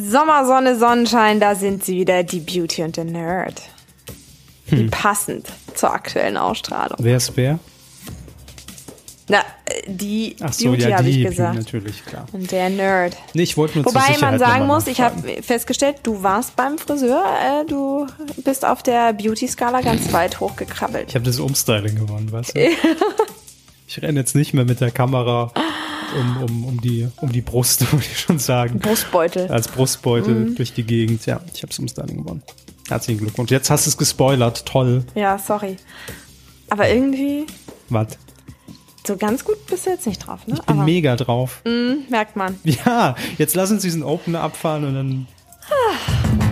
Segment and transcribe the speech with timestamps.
[0.00, 3.60] Sommer, Sonne, Sonnenschein, da sind sie wieder, die Beauty und der Nerd.
[4.66, 4.90] Wie Hm.
[4.90, 6.98] passend zur aktuellen Ausstrahlung.
[7.00, 7.58] Wer ist wer?
[9.28, 9.40] Na,
[9.88, 11.56] die Ach so, Beauty ja, habe die, ich gesagt.
[11.56, 12.26] natürlich, klar.
[12.32, 13.16] Und der Nerd.
[13.34, 17.24] Nee, ich wollte nur Wobei man sagen muss, ich habe festgestellt, du warst beim Friseur,
[17.24, 18.06] äh, du
[18.44, 21.08] bist auf der Beauty-Skala ganz weit hochgekrabbelt.
[21.08, 22.60] Ich habe das Umstyling gewonnen, weißt du?
[23.88, 25.52] ich renne jetzt nicht mehr mit der Kamera
[26.16, 28.78] um, um, um, die, um die Brust, würde ich schon sagen.
[28.78, 29.48] Brustbeutel.
[29.50, 30.54] Als Brustbeutel Mhm.
[30.56, 31.26] durch die Gegend.
[31.26, 32.42] Ja, ich habe das Umstyling gewonnen.
[32.88, 33.50] Herzlichen Glückwunsch.
[33.50, 34.64] Jetzt hast du es gespoilert.
[34.64, 35.04] Toll.
[35.14, 35.76] Ja, sorry.
[36.70, 37.46] Aber irgendwie,
[37.88, 38.08] Was?
[39.06, 40.54] so ganz gut bist du jetzt nicht drauf, ne?
[40.58, 41.62] Ich bin Aber mega drauf.
[41.66, 42.58] mh, merkt man.
[42.64, 45.26] Ja, jetzt lass uns diesen Opener abfahren und dann.
[45.70, 46.47] Habibi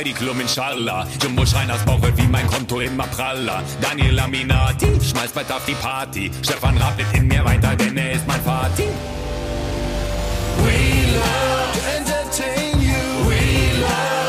[0.00, 1.06] Heidi Klum inshallah.
[1.22, 3.62] Jumbo Schreiners Bauch wird wie mein Konto immer praller.
[3.82, 6.30] Daniel Aminati, schmeißt bald auf die Party.
[6.42, 8.84] Stefan Raab in mir weiter, denn er ist mein Vati.
[10.64, 13.28] We love to entertain you.
[13.28, 14.20] We love.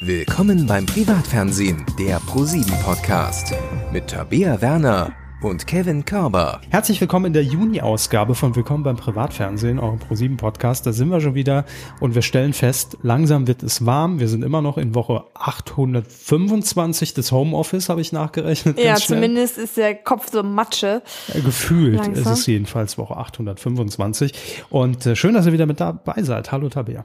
[0.00, 3.54] Willkommen beim Privatfernsehen, der ProSieben Podcast
[3.92, 5.14] mit Tabea Werner
[5.44, 6.60] und Kevin Körber.
[6.70, 10.86] Herzlich willkommen in der Juni-Ausgabe von Willkommen beim Privatfernsehen, eurem Pro7-Podcast.
[10.86, 11.66] Da sind wir schon wieder
[12.00, 14.20] und wir stellen fest, langsam wird es warm.
[14.20, 18.78] Wir sind immer noch in Woche 825 des Homeoffice, habe ich nachgerechnet.
[18.78, 21.02] Ja, zumindest ist der Kopf so Matsche.
[21.44, 22.32] Gefühlt Langsam.
[22.32, 24.32] ist es jedenfalls Woche 825.
[24.70, 26.52] Und äh, schön, dass ihr wieder mit dabei seid.
[26.52, 27.04] Hallo Tabea.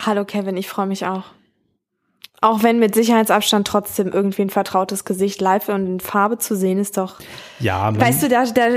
[0.00, 1.22] Hallo Kevin, ich freue mich auch.
[2.42, 6.78] Auch wenn mit Sicherheitsabstand trotzdem irgendwie ein vertrautes Gesicht live und in Farbe zu sehen
[6.78, 7.18] ist doch.
[7.60, 8.68] Ja, Weißt du, da, da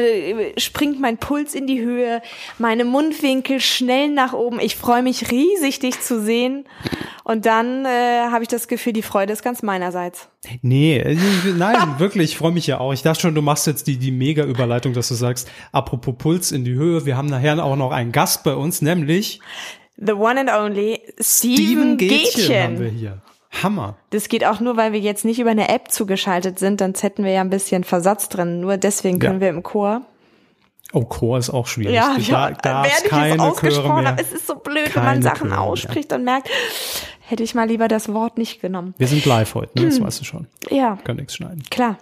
[0.56, 2.22] springt mein Puls in die Höhe,
[2.58, 4.62] meine Mundwinkel schnell nach oben.
[4.62, 6.66] Ich freue mich riesig, dich zu sehen.
[7.26, 10.30] Und dann äh, habe ich das Gefühl, die Freude ist ganz meinerseits.
[10.62, 11.18] Nee, äh,
[11.58, 12.94] nein, wirklich, ich freue mich ja auch.
[12.94, 16.64] Ich dachte schon, du machst jetzt die, die Mega-Überleitung, dass du sagst, apropos Puls in
[16.64, 19.42] die Höhe, wir haben nachher auch noch einen Gast bei uns, nämlich
[19.98, 22.64] The one and only Steven, Gätchen.
[22.64, 23.22] haben wir hier.
[23.52, 23.96] Hammer.
[24.12, 27.24] Das geht auch nur, weil wir jetzt nicht über eine App zugeschaltet sind, sonst hätten
[27.24, 28.60] wir ja ein bisschen Versatz drin.
[28.62, 29.42] Nur deswegen können Ja.
[29.42, 30.02] wir im Chor.
[30.92, 31.94] Oh, Chor ist auch schwierig.
[31.94, 35.04] Ja, da ja darf während ich keine es ausgesprochen habe, es ist so blöd, wenn
[35.04, 36.50] man Keine Sachen Chöre ausspricht und merkt,
[37.28, 38.96] hätte ich mal lieber das Wort nicht genommen.
[38.98, 39.86] Wir sind live heute, ne?
[39.88, 40.48] Das weißt du schon.
[40.72, 41.62] Ja, Kann nichts schneiden.
[41.70, 42.00] klar.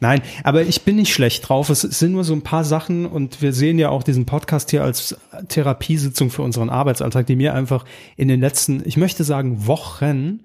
[0.00, 1.70] Nein, aber ich bin nicht schlecht drauf.
[1.70, 4.82] Es sind nur so ein paar Sachen und wir sehen ja auch diesen Podcast hier
[4.82, 5.16] als
[5.48, 7.84] Therapiesitzung für unseren Arbeitsalltag, die mir einfach
[8.16, 10.40] in den letzten, ich möchte sagen, Wochen,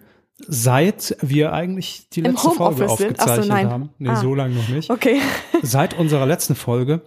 [0.48, 3.70] seit wir eigentlich die Im letzte Folge so, aufgezeichnet nein.
[3.70, 3.90] haben.
[3.98, 4.16] Nee, Ah.
[4.16, 4.90] so lange noch nicht.
[4.90, 5.20] Okay.
[5.62, 7.02] Seit unserer letzten Folge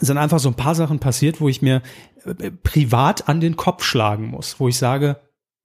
[0.00, 1.82] sind einfach so ein paar Sachen passiert, wo ich mir
[2.24, 5.16] äh, privat an den Kopf schlagen muss, wo ich sage,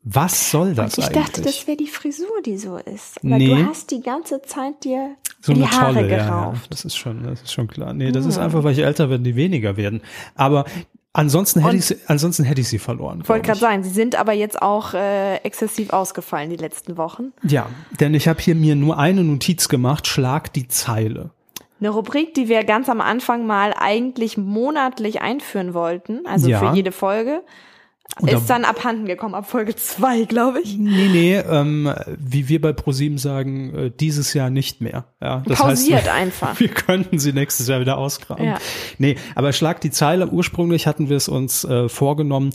[0.07, 1.23] was soll das ich eigentlich?
[1.23, 3.17] dachte, das wäre die Frisur, die so ist.
[3.23, 3.47] Weil Nee.
[3.55, 6.61] du hast die ganze Zeit dir so die eine Haare tolle, ja, ja, gerauft.
[6.63, 6.67] Ah.
[6.69, 7.93] das ist schon, das ist schon klar.
[7.93, 10.01] Nee, das ist einfach, weil ich älter werde, die weniger werden.
[10.35, 10.65] Aber
[11.15, 13.23] ansonsten hätte Und- ich, sie- ansonsten hätte ich sie verloren.
[13.27, 17.33] Wollte gerade sagen, sie sind aber jetzt auch äh, exzessiv ausgefallen die letzten Wochen.
[17.43, 17.67] Ja,
[17.99, 21.31] denn ich habe hier mir nur eine Notiz gemacht, schlag die Zeile.
[21.79, 26.59] Eine Rubrik, die wir ganz am Anfang mal eigentlich monatlich einführen wollten, also Ja.
[26.59, 27.41] für jede Folge,
[28.25, 30.77] ist dann abhanden gekommen, ab Folge zwei, glaube ich.
[30.77, 35.05] Nee, nee, ähm, wie wir bei ProSieben sagen, äh, dieses Jahr nicht mehr.
[35.21, 36.59] Ja, das Pausiert heißt, einfach.
[36.59, 38.45] Wir könnten sie nächstes Jahr wieder ausgraben.
[38.45, 38.57] Ja.
[38.99, 40.29] Nee, aber schlag die Zeile.
[40.29, 42.51] Ursprünglich hatten wir es uns äh, vorgenommen,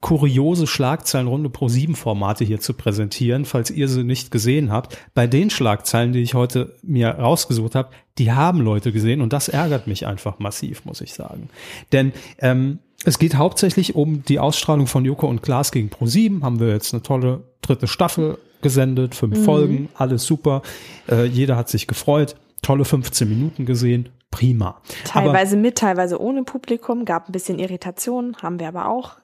[0.00, 4.98] kuriose Schlagzeilenrunde pro sieben Formate hier zu präsentieren, falls ihr sie nicht gesehen habt.
[5.14, 7.88] Bei den Schlagzeilen, die ich heute mir rausgesucht habe,
[8.18, 11.48] die haben Leute gesehen und das ärgert mich einfach massiv, muss ich sagen.
[11.92, 16.42] Denn ähm, es geht hauptsächlich um die Ausstrahlung von Joko und Klaas gegen Pro7.
[16.42, 19.44] Haben wir jetzt eine tolle dritte Staffel gesendet, fünf Mhm.
[19.44, 20.62] Folgen, alles super.
[21.08, 22.34] Äh, jeder hat sich gefreut.
[22.62, 24.08] Tolle 15 Minuten gesehen.
[24.30, 24.68] Prima.
[25.12, 29.16] Aber, Teilweise mit, teilweise ohne Publikum, gab ein bisschen Irritation, haben wir aber auch.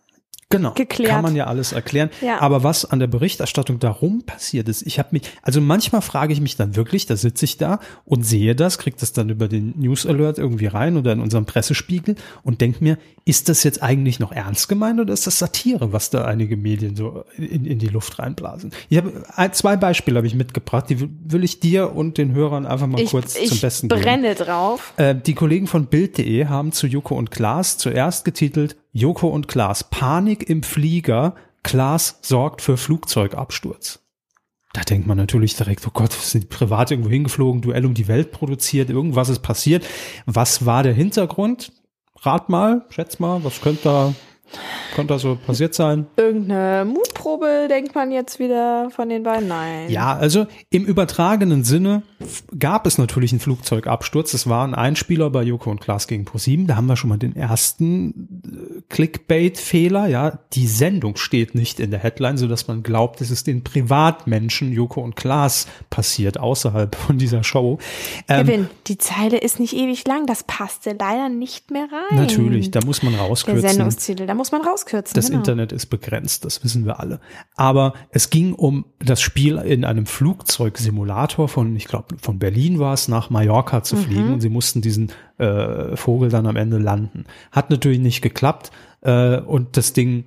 [0.51, 1.11] Genau, geklärt.
[1.11, 2.11] kann man ja alles erklären.
[2.21, 2.41] Ja.
[2.41, 6.41] Aber was an der Berichterstattung darum passiert ist, ich habe mich, also manchmal frage ich
[6.41, 9.75] mich dann wirklich, da sitze ich da und sehe das, kriege das dann über den
[9.79, 14.19] News Alert irgendwie rein oder in unserem Pressespiegel und denke mir, ist das jetzt eigentlich
[14.19, 17.87] noch ernst gemeint oder ist das Satire, was da einige Medien so in, in die
[17.89, 18.73] Luft reinblasen?
[18.89, 19.13] Ich habe
[19.53, 23.11] zwei Beispiele habe ich mitgebracht, die will- ich dir und den Hörern einfach mal Ich,
[23.11, 24.03] kurz zum ich Besten geben.
[24.03, 24.93] brenne drauf.
[24.97, 29.85] Äh, die Kollegen von Bild.de haben zu Joko und Klaas zuerst getitelt Joko und Klaas
[29.85, 31.35] Panik im Flieger.
[31.63, 34.01] Klaas sorgt für Flugzeugabsturz.
[34.73, 38.31] Da denkt man natürlich direkt, oh Gott, sind privat irgendwo hingeflogen, Duell um die Welt
[38.31, 39.85] produziert, irgendwas ist passiert.
[40.27, 41.73] Was war der Hintergrund?
[42.21, 44.15] Rat mal, schätz mal, was könnte da,
[44.95, 46.07] könnte da so passiert sein?
[46.17, 49.49] Irgendeine Mutprobe denkt man jetzt wieder von den beiden?
[49.49, 49.89] Nein.
[49.89, 52.03] Ja, also im übertragenen Sinne
[52.59, 54.35] gab es natürlich einen Flugzeugabsturz.
[54.35, 56.67] Es war ein Einspieler bei Joko und Klaas gegen ProSieben.
[56.67, 60.07] Da haben wir schon mal den ersten äh, Clickbait-Fehler.
[60.09, 63.63] Ja, die Sendung steht nicht in der Headline, so dass man glaubt, es ist den
[63.63, 67.79] Privatmenschen Joko und Klaas passiert außerhalb von dieser Show.
[68.29, 70.27] Ähm, Kevin, die Zeile ist nicht ewig lang.
[70.27, 72.19] Das passte leider nicht mehr rein.
[72.19, 73.69] natürlich, da muss man Der rauskürzen.
[73.69, 75.15] Sendungstitel, da muss man rauskürzen.
[75.15, 75.41] Das genau.
[75.41, 77.21] Internet ist begrenzt, das wissen wir alle.
[77.57, 82.95] Aber es ging um das Spiel in einem Flugzeugsimulator von, ich glaube, von Berlin war
[82.95, 87.27] es, nach Mallorca zu fliegen und sie mussten diesen äh, Vogel dann am Ende landen.
[87.53, 88.71] Hat natürlich nicht geklappt
[89.03, 90.25] äh, und das Ding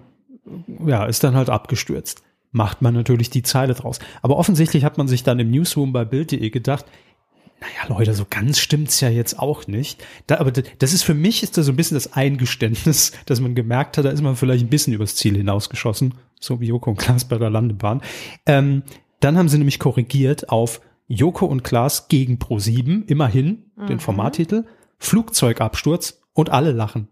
[0.85, 2.21] ja, ist dann halt abgestürzt.
[2.51, 3.97] Macht man natürlich die Zeile draus.
[4.21, 6.85] Aber offensichtlich hat man sich dann im Newsroom bei Bild.de gedacht,
[7.63, 10.03] naja, Leute, so ganz stimmt's ja jetzt auch nicht.
[10.27, 13.55] Da, aber das ist für mich ist das so ein bisschen das Eingeständnis, dass man
[13.55, 16.97] gemerkt hat, da ist man vielleicht ein bisschen übers Ziel hinausgeschossen, so wie Joko und
[16.97, 18.01] Klaas bei der Landebahn.
[18.45, 18.83] Ähm,
[19.21, 24.65] dann haben sie nämlich korrigiert auf Joko und Klaas gegen Pro7, immerhin den Formattitel,
[24.97, 27.07] Flugzeugabsturz und alle lachen.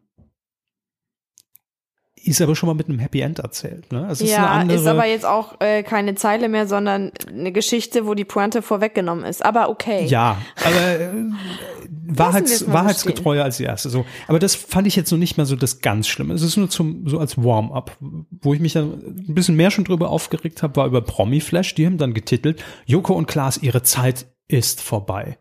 [2.16, 3.92] Ist aber schon mal mit einem Happy End erzählt.
[3.92, 4.08] Ne?
[4.12, 7.52] Es ist eine ja, andere, ist aber jetzt auch äh, keine Zeile mehr, sondern eine
[7.52, 9.44] Geschichte, wo die Pointe vorweggenommen ist.
[9.44, 10.06] Aber okay.
[10.06, 11.10] Ja, aber äh,
[12.14, 13.90] Wahrheits, wahrheitsgetreuer als die erste.
[13.90, 16.34] So, aber das fand ich jetzt so nicht mehr so das ganz Schlimme.
[16.34, 19.86] Es ist nur zum so als Warm-up, wo ich mich dann ein bisschen mehr schon
[19.86, 21.74] drüber aufgeregt habe, war über Promi Flash.
[21.76, 25.38] Die haben dann getitelt: Joko und Klaas, ihre Zeit ist vorbei.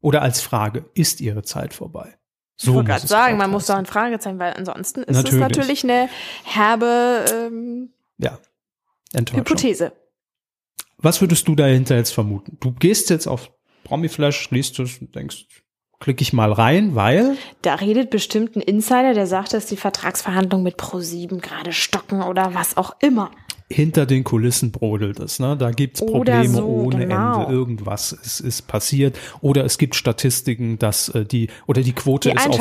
[0.00, 2.17] Oder als Frage: Ist ihre Zeit vorbei?
[2.60, 5.34] So ich wollte gerade sagen, man muss da ein Fragezeichen, weil ansonsten ist Natürlich.
[5.34, 6.08] es natürlich eine
[6.44, 8.38] herbe ähm, ja.
[9.14, 9.92] Hypothese.
[10.98, 12.58] Was würdest du dahinter jetzt vermuten?
[12.60, 13.52] Du gehst jetzt auf
[13.84, 15.46] Promi Flash, liest es und denkst,
[16.00, 20.64] klicke ich mal rein, weil Da redet bestimmt ein Insider, der sagt, dass die Vertragsverhandlungen
[20.64, 23.30] mit Pro7 gerade stocken oder was auch immer.
[23.70, 25.38] Hinter den Kulissen brodelt es.
[25.38, 25.56] Ne?
[25.56, 27.42] Da gibt's Probleme so, ohne genau.
[27.42, 27.52] Ende.
[27.52, 29.18] Irgendwas ist, ist passiert.
[29.40, 32.56] Oder es gibt Statistiken, dass äh, die oder die Quote Die ist auf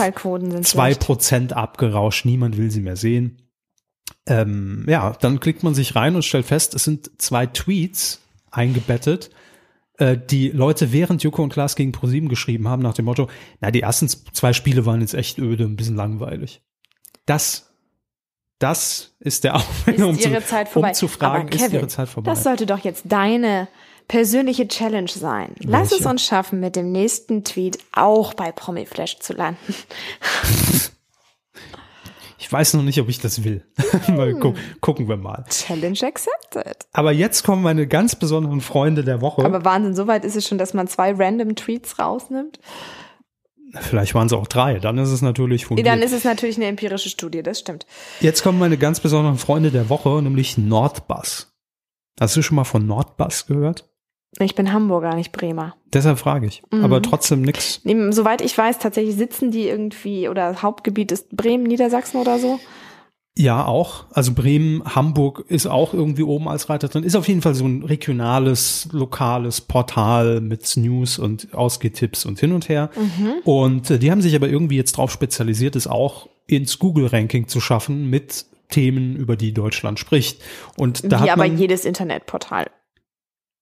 [0.63, 0.93] zwei.
[0.95, 2.25] Prozent abgerauscht.
[2.25, 3.41] Niemand will sie mehr sehen.
[4.25, 8.21] Ähm, ja, dann klickt man sich rein und stellt fest, es sind zwei Tweets
[8.51, 9.29] eingebettet,
[9.97, 13.29] äh, die Leute während Joko und Klaas gegen ProSieben geschrieben haben nach dem Motto,
[13.61, 16.61] na, die ersten zwei Spiele waren jetzt echt öde, ein bisschen langweilig.
[17.25, 17.66] Das
[18.59, 20.89] das ist der Aufhänger, um, zu, Zeit vorbei.
[20.89, 22.31] um zu fragen, Aber ist Kevin, ihre Zeit vorbei?
[22.31, 23.67] Das sollte doch jetzt deine
[24.07, 25.53] persönliche Challenge sein.
[25.59, 29.75] Lass es uns schaffen, mit dem nächsten Tweet auch bei Promiflash zu landen.
[32.39, 33.65] Ich weiß noch nicht, ob ich das will.
[34.07, 35.43] mal gu gucken wir mal.
[35.49, 36.77] Challenge accepted.
[36.93, 39.43] Aber jetzt kommen meine ganz besonderen Freunde der Woche.
[39.43, 42.59] Aber Wahnsinn, so weit ist es schon, dass man zwei random Tweets rausnimmt.
[43.81, 44.79] Vielleicht waren es auch drei.
[44.79, 45.87] Dann ist es natürlich fundiert.
[45.87, 47.85] Dann ist es natürlich eine empirische Studie, das stimmt.
[48.19, 51.53] Jetzt kommen meine ganz besonderen Freunde der Woche, nämlich Nordbus.
[52.19, 53.89] Hast du schon mal von Nordbus gehört?
[54.39, 55.75] Ich bin Hamburger, nicht Bremer.
[55.93, 56.61] Deshalb frage ich.
[56.71, 56.83] Mhm.
[56.83, 57.81] Aber trotzdem nix.
[57.83, 62.59] Nee, Soweit ich weiß, tatsächlich sitzen die irgendwie, oder Hauptgebiet ist Bremen, Niedersachsen oder so.
[63.39, 64.05] Ja, auch.
[64.11, 67.03] Also Bremen, Hamburg ist auch irgendwie oben als Reiter drin.
[67.03, 72.51] Ist auf jeden Fall so ein regionales, lokales Portal mit News und Ausgehtipps und hin
[72.51, 72.89] und her.
[73.43, 77.61] Und äh, die haben sich aber irgendwie jetzt drauf spezialisiert, es auch ins Google-Ranking zu
[77.61, 80.41] schaffen mit Themen, über die Deutschland spricht.
[80.75, 82.65] Und da Wie hat aber man, jedes Internetportal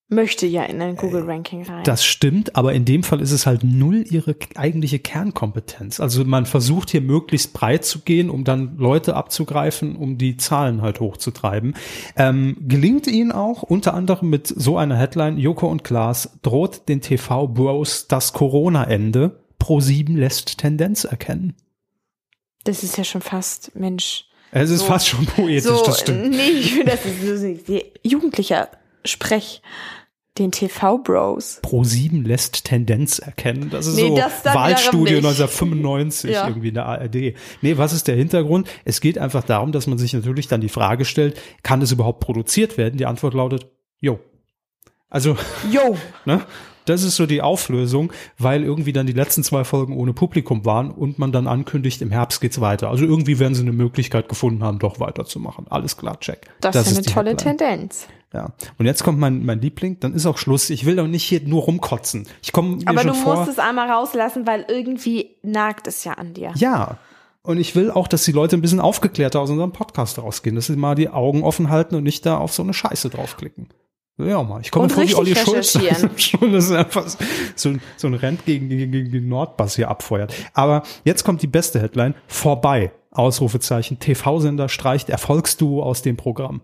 [0.07, 1.83] möchte ja in ein Google-Ranking rein.
[1.83, 5.99] Das stimmt, aber in dem Fall ist es halt null ihre eigentliche Kernkompetenz.
[5.99, 10.81] Also man versucht hier möglichst breit zu gehen, um dann Leute abzugreifen, um die Zahlen
[10.83, 11.73] halt hochzutreiben.
[12.15, 17.01] Ähm, gelingt ihnen auch unter anderem mit so einer Headline, Joko und Klaas droht den
[17.01, 19.39] TV-Bros das Corona-Ende.
[19.59, 21.55] Pro7 lässt Tendenz erkennen.
[22.65, 24.25] das ist ja schon fast, Mensch.
[24.51, 26.29] Es ist So- fast schon poetisch, So, das stimmt.
[26.29, 28.69] nee, ich finde, das ist so- jugendlicher
[29.05, 29.61] Sprech.
[30.37, 31.61] Den TV-Bros.
[31.63, 33.69] Pro7 lässt Tendenz erkennen.
[33.69, 34.53] Das ist Nee, so das nicht.
[34.53, 36.45] 1995 Ja.
[36.47, 37.35] irgendwie in der ARD.
[37.61, 38.67] Nee, was ist der Hintergrund?
[38.83, 42.19] Es geht einfach darum, dass man sich natürlich dann die Frage stellt, kann es überhaupt
[42.19, 42.97] produziert werden?
[42.97, 43.67] Die Antwort lautet,
[44.01, 44.19] jo.
[45.09, 45.37] Also,
[45.71, 45.97] Yo.
[46.25, 46.41] ne?
[46.83, 50.91] Das ist so die Auflösung, weil irgendwie dann die letzten zwei Folgen ohne Publikum waren
[50.91, 52.89] und man dann ankündigt, im Herbst geht's weiter.
[52.89, 55.65] Also irgendwie werden sie eine Möglichkeit gefunden haben, doch weiterzumachen.
[55.69, 56.47] Alles klar, check.
[56.61, 57.57] Das, ist eine tolle Headline.
[57.57, 58.07] Tendenz.
[58.35, 58.49] Ja.
[58.77, 60.69] Und jetzt kommt mein, mein Liebling, dann ist auch Schluss.
[60.69, 62.27] Ich will doch nicht hier nur rumkotzen.
[62.43, 63.37] Ich komme Aber schon du vor.
[63.37, 66.51] musst es einmal rauslassen, weil irgendwie nagt es ja an dir.
[66.55, 66.97] ja.
[67.43, 70.65] Und ich will auch, dass die Leute ein bisschen aufgeklärter aus unserem Podcast rausgehen, dass
[70.65, 73.69] sie mal die Augen offen halten und nicht da auf so eine Scheiße draufklicken.
[74.17, 74.61] Ja, mal.
[74.61, 75.77] Ich komme vor wie Olli Schulz.
[76.17, 77.05] Schon, das ist einfach
[77.55, 80.33] so, ein- so ein Rent gegen, gegen, gegen den Nordbass hier abfeuert.
[80.55, 82.15] Aber jetzt kommt die beste Headline.
[82.27, 82.91] Vorbei.
[83.11, 83.99] Ausrufezeichen.
[83.99, 86.61] TV-Sender streicht Erfolgsduo aus dem Programm.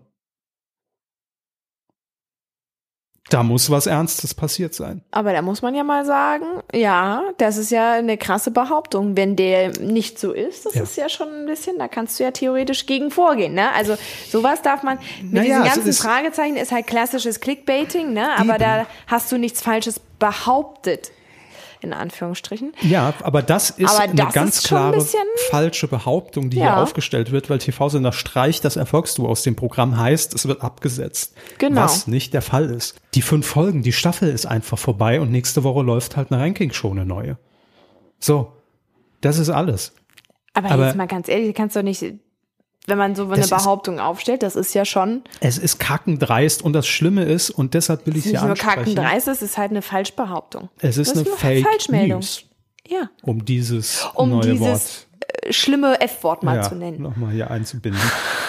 [3.30, 5.00] Da muss was Ernstes passiert sein.
[5.10, 9.16] Aber da muss man ja mal sagen, ja, das ist ja eine krasse Behauptung.
[9.16, 10.82] Wenn der nicht so ist, das Ja.
[10.82, 13.72] ist ja schon ein bisschen, da kannst du ja theoretisch gegen vorgehen, ne?
[13.72, 13.96] Also
[14.28, 18.32] sowas darf man, mit Naja, diesen also ganzen es- Fragezeichen ist halt klassisches Clickbaiting, ne?
[18.36, 18.58] Aber Eben.
[18.64, 21.12] da hast du nichts Falsches behauptet,
[21.84, 22.72] in Anführungsstrichen.
[22.82, 25.20] Ja, aber das ist Aber eine das ganz ist ein klare bisschen-
[25.50, 26.62] falsche Behauptung, die Ja.
[26.74, 31.34] hier aufgestellt wird, weil TV-Sender streicht das Erfolgsduo aus dem Programm heißt, es wird abgesetzt.
[31.58, 31.82] Genau.
[31.82, 32.96] Was nicht der Fall ist.
[33.14, 36.90] Die fünf Folgen, die Staffel ist einfach vorbei und nächste Woche läuft halt eine Ranking-Show,
[36.90, 37.36] eine neue.
[38.18, 38.52] So.
[39.20, 39.92] Das ist alles.
[40.54, 42.02] Aber, Aber- jetzt mal ganz ehrlich, du kannst doch nicht,
[42.86, 46.62] wenn man so eine Das ist- Behauptung aufstellt, das ist ja schon Es ist kackendreist
[46.62, 48.94] und das Schlimme ist, und deshalb will ich es nicht hier nur ansprechen.
[48.94, 50.68] kackendreist, es ist halt eine Falschbehauptung.
[50.80, 52.18] Es ist eine nur Fake Falschmeldung.
[52.20, 52.44] News,
[52.88, 53.08] Ja.
[53.22, 55.06] um dieses Um neue dieses Wort
[55.44, 57.00] äh, schlimme F-Wort mal ja, zu nennen.
[57.02, 58.00] nochmal hier einzubinden.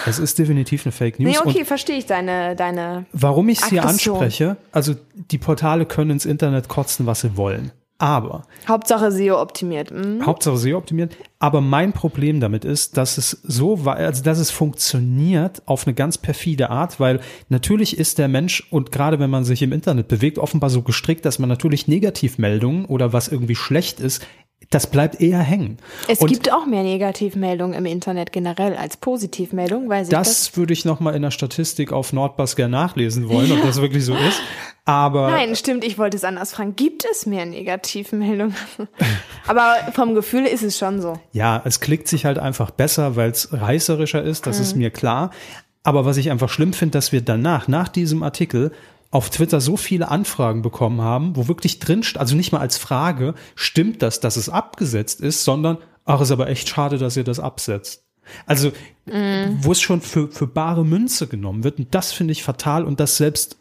[0.06, 1.30] Es ist definitiv eine Fake News.
[1.32, 3.06] Nee, okay, verstehe ich deine, deine.
[3.12, 4.94] Warum ich es hier anspreche, also
[5.30, 7.70] die Portale können ins Internet kotzen, was sie wollen.
[8.04, 9.90] Aber, Hauptsache SEO optimiert.
[9.90, 10.26] Hm?
[10.26, 14.50] Hauptsache SEO optimiert, aber mein Problem damit ist, dass es so war, also dass es
[14.50, 19.44] funktioniert auf eine ganz perfide Art, weil natürlich ist der Mensch und gerade wenn man
[19.44, 24.00] sich im Internet bewegt, offenbar so gestrickt, dass man natürlich Negativmeldungen oder was irgendwie schlecht
[24.00, 24.22] ist,
[24.70, 25.78] das bleibt eher hängen.
[26.08, 30.56] Es und gibt auch mehr Negativmeldungen im Internet generell als Positivmeldungen, weil sich das, das
[30.56, 34.14] würde ich nochmal in der Statistik auf Nordbus gerne nachlesen wollen, ob das wirklich so
[34.14, 34.40] ist.
[34.86, 36.76] Aber Nein, stimmt, ich wollte es anders fragen.
[36.76, 38.54] Gibt es mehr Negativmeldungen?
[39.46, 41.18] Aber vom Gefühl ist es schon so.
[41.32, 44.62] Ja, es klickt sich halt einfach besser, weil es reißerischer ist, das Mhm.
[44.62, 45.30] ist mir klar.
[45.82, 48.72] Aber was ich einfach schlimm finde, dass wir danach, nach diesem Artikel,
[49.14, 53.34] auf Twitter so viele Anfragen bekommen haben, wo wirklich drin, also nicht mal als Frage,
[53.54, 57.38] stimmt das, dass es abgesetzt ist, sondern, ach, ist aber echt schade, dass ihr das
[57.38, 58.02] absetzt.
[58.44, 58.72] Also,
[59.06, 59.58] Mhm.
[59.60, 61.78] wo es schon für, für bare Münze genommen wird.
[61.78, 63.56] Und das finde ich fatal und dass selbst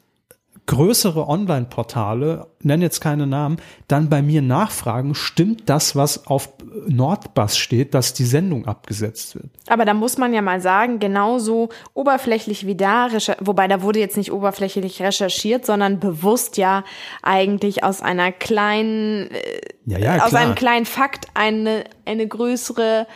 [0.65, 3.57] größere Online-Portale, nennen jetzt keine Namen,
[3.87, 6.49] dann bei mir nachfragen, stimmt das, was auf
[6.87, 9.49] Nordbus steht, dass die Sendung abgesetzt wird?
[9.67, 13.09] Aber da muss man ja mal sagen, genauso oberflächlich wie da,
[13.39, 16.83] wobei da wurde jetzt nicht oberflächlich recherchiert, sondern bewusst ja
[17.21, 23.07] eigentlich aus einer kleinen, äh, Ja, ja, aus einem kleinen Fakt eine, eine größere,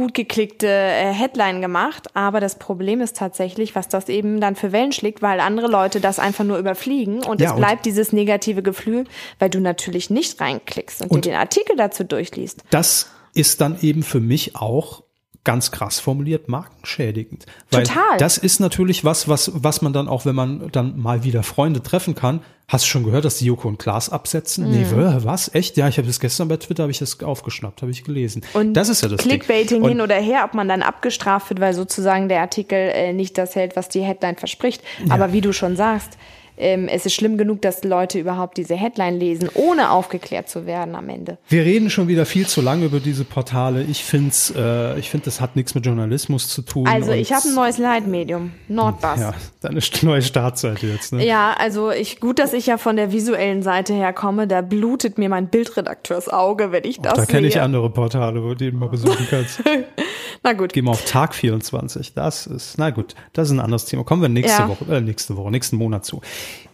[0.00, 2.08] gut geklickte äh, Headline gemacht.
[2.14, 6.00] Aber das Problem ist tatsächlich, was das eben dann für Wellen schlägt, weil andere Leute
[6.00, 9.04] das einfach nur überfliegen und Ja, es und- bleibt dieses negative Gefühl,
[9.38, 12.62] weil du natürlich nicht reinklickst und, Und- dir den Artikel dazu durchliest.
[12.70, 15.02] Das ist dann eben für mich auch
[15.44, 17.46] ganz krass formuliert markenschädigend.
[17.70, 18.18] Weil Total.
[18.18, 21.82] das ist natürlich was, was, was man dann auch, wenn man dann mal wieder Freunde
[21.82, 24.70] treffen kann, hast du schon gehört, dass die Joko und Klaas absetzen?
[24.70, 25.24] Nee, Mhm.
[25.24, 25.52] was?
[25.54, 25.76] Echt?
[25.76, 28.42] Ja, ich habe das gestern bei Twitter, habe ich das aufgeschnappt, habe ich gelesen.
[28.52, 29.88] Und das ist ja das Clickbaiting Ding.
[29.88, 33.54] Hin oder her, ob man dann abgestraft wird, weil sozusagen der Artikel äh, nicht das
[33.56, 34.82] hält, was die Headline verspricht.
[35.08, 36.18] Aber wie du schon sagst,
[36.60, 40.94] ähm, es ist schlimm genug, dass Leute überhaupt diese Headline lesen, ohne aufgeklärt zu werden
[40.94, 41.38] am Ende.
[41.48, 43.82] Wir reden schon wieder viel zu lange über diese Portale.
[43.82, 46.86] Ich finde, äh, ich finde, das hat nichts mit Journalismus zu tun.
[46.86, 49.20] Also ich habe ein neues Leitmedium, Nordbus.
[49.20, 51.12] Ja, deine neue Startseite jetzt.
[51.12, 51.26] Ne?
[51.26, 54.46] Ja, also ich gut, dass ich ja von der visuellen Seite her komme.
[54.46, 57.62] Da blutet mir mein Bildredakteursauge, wenn ich das da kenne ich sehe.
[57.62, 59.62] andere Portale, wo du mal besuchen kannst.
[60.42, 60.72] Na gut.
[60.72, 62.14] Geh mal auf Tag 24.
[62.14, 64.04] Das ist, na gut, das ist ein anderes Thema.
[64.04, 64.68] Kommen wir nächste Ja.
[64.68, 66.22] Woche, äh, nächste Woche, nächsten Monat zu.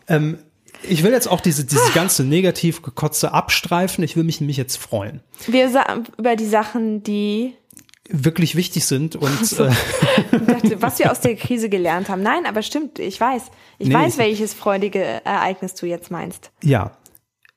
[0.09, 0.39] Ähm,
[0.83, 1.67] ich will jetzt auch diese, Ah.
[1.71, 4.05] diese ganze negativ gekotze abstreifen.
[4.05, 5.21] Ich will mich nämlich jetzt freuen.
[5.47, 5.69] Wir
[6.19, 7.55] über die Sachen, die
[8.09, 9.69] Wirklich wichtig sind und äh,
[10.31, 12.23] Ich dachte, was wir aus der Krise gelernt haben.
[12.23, 13.43] Nein, aber stimmt, ich weiß.
[13.81, 16.53] Ich Nee, weiß, ich- welches freudige Ereignis du jetzt meinst.
[16.63, 16.97] ja,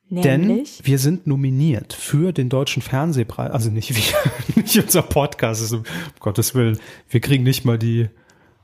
[0.10, 0.82] denn Nämlich.
[0.84, 3.52] wir sind nominiert für den deutschen Fernsehpreis.
[3.52, 5.84] Also nicht wir, nicht unser Podcast, ist, um
[6.20, 6.80] Gottes Willen.
[7.10, 8.10] Wir kriegen nicht mal die,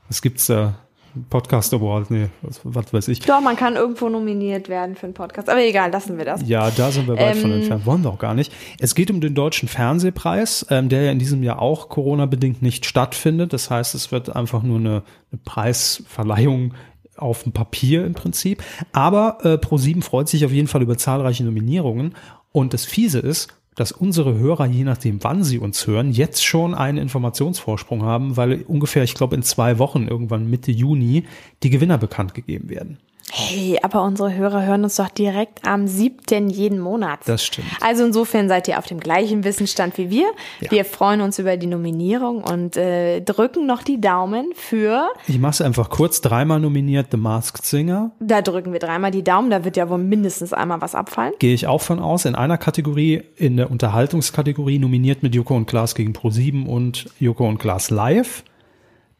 [0.08, 0.85] was gibt's da?
[1.30, 3.20] Podcast Award, nee, was, was weiß ich.
[3.20, 5.48] Doch, man kann irgendwo nominiert werden für einen Podcast.
[5.48, 6.46] Aber egal, lassen wir das.
[6.46, 7.86] Ja, da sind wir weit von Ähm, entfernt.
[7.86, 8.52] Wollen wir auch gar nicht.
[8.78, 12.86] Es geht um den Deutschen Fernsehpreis, ähm, der ja in diesem Jahr auch Corona-bedingt nicht
[12.86, 13.52] stattfindet.
[13.52, 16.74] Das heißt, es wird einfach nur eine, eine Preisverleihung
[17.16, 18.62] auf dem Papier im Prinzip.
[18.92, 22.14] Aber äh, Pro7 freut sich auf jeden Fall über zahlreiche Nominierungen.
[22.52, 26.74] Und das Fiese ist, dass unsere Hörer, je nachdem, wann sie uns hören, jetzt schon
[26.74, 31.24] einen Informationsvorsprung haben, weil ungefähr, ich glaube, in zwei Wochen, irgendwann Mitte Juni,
[31.62, 32.98] die Gewinner bekannt gegeben werden.
[33.38, 36.48] Hey, aber unsere Hörer hören uns doch direkt am 7.
[36.48, 37.20] jeden Monat.
[37.26, 37.66] Das stimmt.
[37.82, 40.24] Also insofern seid ihr auf dem gleichen Wissensstand wie wir.
[40.62, 40.70] Ja.
[40.70, 45.50] Wir freuen uns über die Nominierung und äh, drücken noch die Daumen für, Ich mache
[45.50, 46.22] es einfach kurz.
[46.22, 48.12] Dreimal nominiert The Masked Singer.
[48.20, 51.34] da drücken wir dreimal die Daumen, da wird ja wohl mindestens einmal was abfallen.
[51.38, 52.24] Gehe ich auch von aus.
[52.24, 57.46] In einer Kategorie, in der Unterhaltungskategorie, nominiert mit Joko und Klaas gegen Pro7 und Joko
[57.46, 58.44] und Klaas live.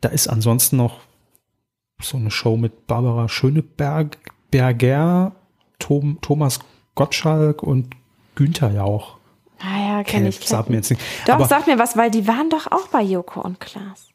[0.01, 1.06] Da ist ansonsten noch
[2.01, 4.19] so eine Show mit Barbara Schöneberg,
[4.51, 5.33] Berger,
[5.79, 6.61] Tom, Thomas
[6.95, 7.95] Gottschalk und
[8.35, 9.17] Günther Jauch.
[9.61, 10.41] Ah ja, kenne ich.
[10.47, 11.01] Sagt mir jetzt nicht.
[11.27, 14.09] Doch, Aber- sag mir was, weil die waren doch auch bei Joko und Klaas.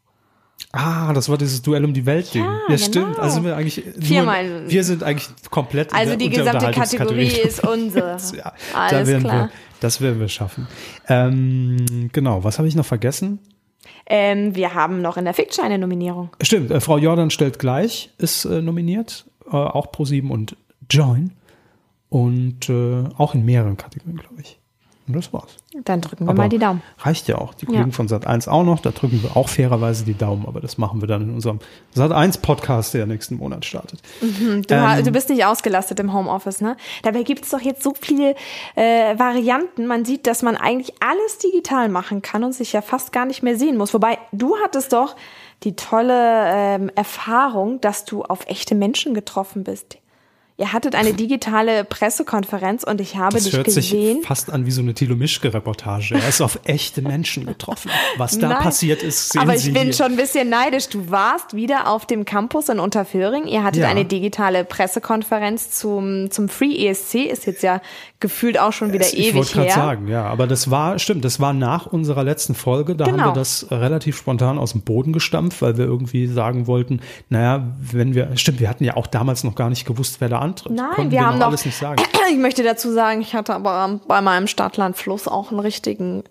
[0.72, 2.44] Ah, das war dieses Duell um die Welt Ding.
[2.46, 3.08] Ja, Ja, stimmt.
[3.16, 3.18] genau.
[3.20, 4.70] Also sind wir eigentlich nur, Viermal.
[4.70, 6.72] wir sind eigentlich komplett Also die gesamte.
[6.72, 8.18] Kategorie ist unsere.
[8.38, 9.34] ja, Alles da werden klar.
[9.48, 10.68] wir, das werden wir schaffen.
[11.10, 13.40] Ähm, genau, was habe ich noch vergessen?
[14.14, 16.32] Ähm, wir haben noch in der Fiction eine Nominierung.
[16.42, 20.58] Stimmt, äh, Frau Jordan stellt gleich, ist äh, nominiert, äh, auch Pro7 und
[20.90, 21.32] Join.
[22.10, 24.60] Und äh, auch in mehreren Kategorien, glaube ich.
[25.08, 25.58] Und das war's.
[25.84, 26.82] Dann drücken wir mal die Daumen.
[27.00, 27.54] Reicht ja auch.
[27.56, 27.92] Die Kollegen Ja.
[27.96, 28.80] von Sat1 auch noch.
[28.80, 31.60] Da drücken wir auch fairerweise die Daumen, aber das machen wir dann in unserem
[31.96, 34.00] Sat1-Podcast, der nächsten Monat startet.
[34.22, 36.78] Du, ha- du bist nicht ausgelastet im Homeoffice, ne?
[37.04, 38.36] Dabei gibt es doch jetzt so viele
[38.76, 39.88] äh, Varianten.
[39.88, 43.44] Man sieht, dass man eigentlich alles digital machen kann und sich ja fast gar nicht
[43.44, 43.94] mehr sehen muss.
[43.94, 45.16] Wobei, du hattest doch
[45.64, 46.14] die tolle
[46.48, 49.98] ähm, Erfahrung, dass du auf echte Menschen getroffen bist.
[50.58, 54.18] Ihr hattet eine digitale Pressekonferenz und ich habe Das dich hört gesehen.
[54.18, 56.14] sich fast an wie so eine Thilo Mischke-Reportage.
[56.16, 57.90] Er ist auf echte Menschen getroffen.
[58.18, 59.94] Was da Nein, passiert ist, sehen Aber ich Sie bin hier.
[59.94, 60.90] schon ein bisschen neidisch.
[60.90, 63.48] Du warst wieder auf dem Campus in Unterföhring.
[63.48, 63.88] Ihr hattet Ja.
[63.90, 67.16] eine digitale Pressekonferenz zum, zum Free ESC.
[67.26, 67.82] Ist jetzt ja
[68.20, 71.40] gefühlt auch schon wieder ich ewig wollte gerade sagen, ja, aber das war, stimmt, das
[71.40, 72.96] war nach unserer letzten Folge.
[72.96, 73.30] Da haben Genau.
[73.30, 78.14] wir das relativ spontan aus dem Boden gestampft, weil wir irgendwie sagen wollten, naja, wenn
[78.14, 80.74] wir, stimmt, wir hatten ja auch damals noch gar nicht gewusst, wer da antritt.
[80.74, 82.02] Nein, Konnten wir haben noch alles nicht sagen.
[82.32, 86.24] Ich möchte dazu sagen, ich hatte aber bei meinem Stadtlandfluss auch einen richtigen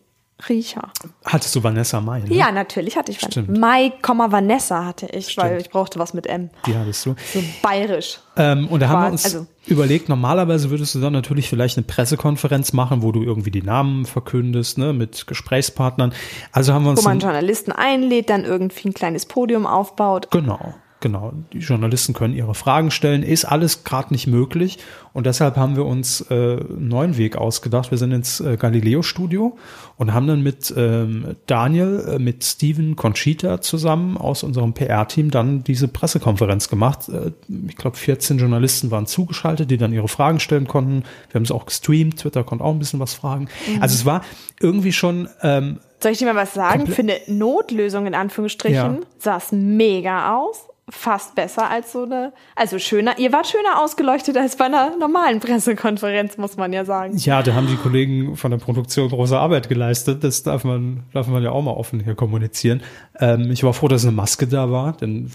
[0.48, 0.88] Riecher.
[1.24, 2.34] Hattest du Vanessa Mai, ne?
[2.34, 3.58] Ja, natürlich hatte ich Stimmt.
[3.58, 6.50] Mai, Vanessa hatte ich, weil ich brauchte was mit M.
[6.66, 7.14] Die hattest du.
[7.32, 8.20] So bayerisch.
[8.36, 11.86] Ähm, und da haben wir uns also- überlegt, normalerweise würdest du dann natürlich vielleicht eine
[11.86, 16.12] Pressekonferenz machen, wo du irgendwie die Namen verkündest, ne, mit Gesprächspartnern.
[16.52, 20.30] Also haben wir uns Wo man Journalisten einlädt, dann irgendwie ein kleines Podium aufbaut.
[20.30, 21.32] Genau, genau.
[21.52, 23.22] Die Journalisten können ihre Fragen stellen.
[23.22, 24.78] Ist alles gerade nicht möglich.
[25.12, 27.90] Und deshalb haben wir uns äh, einen neuen Weg ausgedacht.
[27.90, 29.56] Wir sind ins äh, Galileo-Studio
[29.96, 35.64] und haben dann mit ähm, Daniel, äh, mit Steven Conchita zusammen aus unserem PR-Team dann
[35.64, 37.08] diese Pressekonferenz gemacht.
[37.08, 37.32] Äh,
[37.68, 41.02] ich glaube, 14 Journalisten waren zugeschaltet, die dann ihre Fragen stellen konnten.
[41.30, 42.18] Wir haben es auch gestreamt.
[42.20, 43.48] Twitter konnte auch ein bisschen was fragen.
[43.80, 44.22] Also es war
[44.60, 46.84] irgendwie schon ähm, Soll ich dir mal was sagen?
[46.84, 48.98] Komple- Für eine Notlösung in Anführungsstrichen Ja.
[49.18, 50.66] sah es mega aus.
[50.90, 55.40] Fast besser als so eine, also schöner, ihr wart schöner ausgeleuchtet als bei einer normalen
[55.40, 57.16] Pressekonferenz, muss man ja sagen.
[57.16, 60.24] Ja, da haben die Kollegen von der Produktion große Arbeit geleistet.
[60.24, 62.82] Das darf man, darf man ja auch mal offen hier kommunizieren.
[63.18, 65.30] Ähm, ich war froh, dass eine Maske da war, denn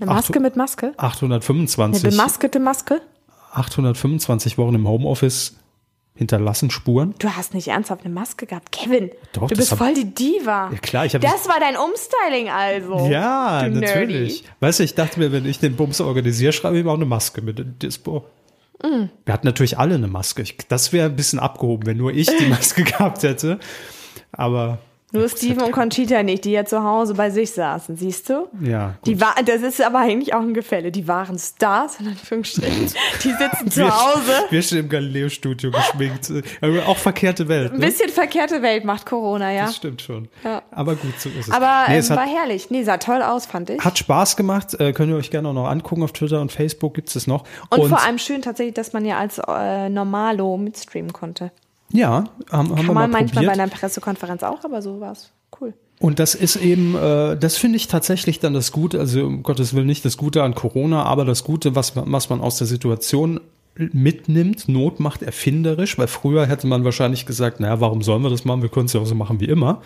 [0.00, 0.86] Eine Maske mit Maske?
[0.96, 3.00] Eine 825, bemaskete Maske?
[3.52, 5.56] 825 Wochen im Homeoffice
[6.16, 7.14] hinterlassen Spuren.
[7.18, 8.72] Du hast nicht ernsthaft eine Maske gehabt.
[8.72, 10.70] Kevin, Doch, du bist hab- voll die Diva.
[10.72, 13.08] Ja, klar, ich hab- Das war dein Umstyling also.
[13.10, 14.44] Ja, du natürlich.
[14.60, 17.04] Weißt du, ich dachte mir, wenn ich den Bums organisiere, schreibe ich mir auch eine
[17.04, 18.24] Maske mit in Dispo.
[18.82, 19.08] Mm.
[19.24, 20.42] Wir hatten natürlich alle eine Maske.
[20.42, 23.58] Ich, das wäre ein bisschen abgehoben, wenn nur ich die Maske gehabt hätte.
[24.32, 24.78] Aber
[25.18, 28.48] Nur Steven und Conchita nicht, die ja zu Hause bei sich saßen, siehst du?
[28.60, 30.90] ja, Die war, das ist aber eigentlich auch ein Gefälle.
[30.90, 32.86] Die waren Stars, in Anführungsstrichen.
[33.22, 34.32] Die sitzen zu Hause.
[34.50, 36.30] Wir stehen im Galileo-Studio geschminkt.
[36.60, 37.72] Äh, Auch verkehrte Welt.
[37.72, 37.86] Ein Ne?
[37.86, 39.66] bisschen verkehrte Welt macht Corona, ja.
[39.66, 40.28] Das stimmt schon.
[40.44, 40.62] Ja.
[40.70, 41.50] Aber gut, so ist es.
[41.50, 42.70] Aber nee, ähm, es hat, war herrlich.
[42.70, 43.84] Nee, sah toll aus, fand ich.
[43.84, 44.78] hat Spaß gemacht.
[44.80, 46.02] Äh, könnt ihr euch gerne auch noch angucken.
[46.02, 47.44] Auf Twitter und Facebook gibt es noch.
[47.70, 51.50] und, vor allem schön tatsächlich, dass man ja als äh, Normalo mitstreamen konnte.
[51.92, 53.56] Ja, haben, haben Kann wir man mal manchmal probiert.
[53.56, 55.74] bei einer Pressekonferenz auch, aber so war's cool.
[55.98, 59.72] Und das ist eben, äh, das finde ich tatsächlich dann das Gute, also um Gottes
[59.74, 62.66] Willen nicht das Gute an Corona, aber das Gute, was, man- was man aus der
[62.66, 63.40] Situation
[63.78, 68.44] mitnimmt, Not macht erfinderisch, weil früher hätte man wahrscheinlich gesagt, naja, warum sollen wir das
[68.44, 68.62] machen?
[68.62, 69.82] Wir können es ja auch so machen wie immer.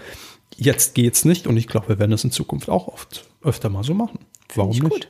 [0.56, 3.84] Jetzt geht's nicht und ich glaube, wir werden das in Zukunft auch oft öfter mal
[3.84, 4.18] so machen.
[4.54, 4.90] Warum ich nicht?
[4.92, 5.08] gut.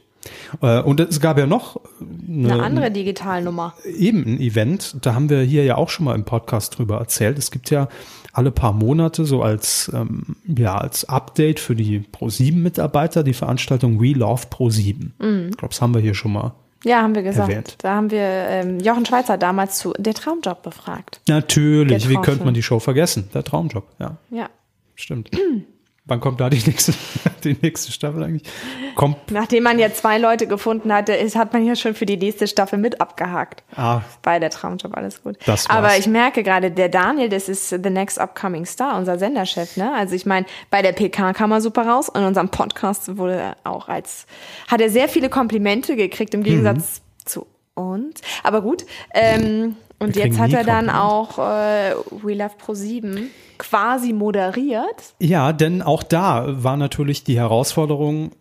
[0.60, 1.80] Äh, und es gab ja noch
[2.28, 3.74] Eine andere Digitalnummer.
[3.96, 7.38] eben ein Event, da haben wir hier ja auch schon mal im Podcast drüber erzählt.
[7.38, 7.88] Es gibt ja
[8.32, 14.12] alle paar Monate so als, ähm, ja, als Update für die Pro7-Mitarbeiter die Veranstaltung We
[14.12, 15.10] Love Pro7.
[15.18, 15.48] Mhm.
[15.50, 16.52] Ich glaube, das haben wir hier schon mal.
[16.84, 17.50] Ja, haben wir gesagt.
[17.50, 17.74] Erwähnt.
[17.82, 21.20] Da haben wir ähm, Jochen Schweizer damals zu Der Traumjob befragt.
[21.28, 22.24] Natürlich, wie Getroffen.
[22.24, 23.28] könnte man die Show vergessen?
[23.34, 24.48] Der Traumjob, ja, Ja.
[24.94, 25.30] stimmt.
[26.10, 26.92] Wann kommt da die nächste,
[27.44, 28.42] die nächste Staffel eigentlich?
[28.96, 32.16] Kommt, Nachdem man ja zwei Leute gefunden hatte, ist, hat man ja schon für die
[32.16, 33.62] nächste Staffel mit abgehakt.
[33.76, 35.36] ah, Bei der Traumjob, alles gut.
[35.46, 35.76] Das war's.
[35.76, 39.94] Aber ich merke gerade, der Daniel, das ist the next upcoming star, unser Senderchef, ne?
[39.94, 43.36] Also ich meine, bei der PK kam er super raus und in unserem Podcast wurde
[43.36, 44.26] er auch als,
[44.66, 48.20] hat er sehr viele Komplimente gekriegt im Gegensatz zu uns.
[48.42, 54.12] Aber gut, ähm, und jetzt hat er dann auch äh, We Love Pro 7 quasi
[54.12, 55.14] moderiert.
[55.20, 58.32] Ja, denn auch da war natürlich die Herausforderung,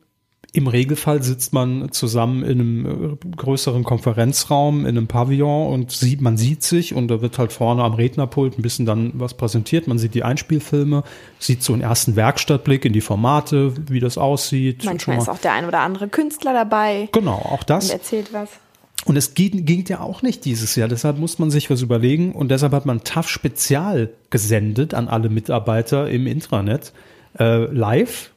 [0.52, 2.86] Im Regelfall sitzt man zusammen in einem
[3.22, 7.54] äh, größeren Konferenzraum, in einem Pavillon und sieht, man sieht sich und da wird halt
[7.54, 9.86] vorne am Rednerpult ein bisschen dann was präsentiert.
[9.86, 11.04] Man sieht die Einspielfilme,
[11.38, 14.86] sieht so einen ersten Werkstattblick in die Formate, wie das aussieht.
[14.86, 17.92] Manchmal ist auch der ein oder andere Künstler dabei Genau, auch und das.
[17.92, 18.50] erzählt was.
[19.06, 22.34] Und es ging, ging ja auch nicht dieses Jahr, deshalb muss man sich was überlegen
[22.34, 26.94] und deshalb hat man TAF Spezial gesendet an alle Mitarbeiter im Intranet
[27.40, 28.32] äh, live.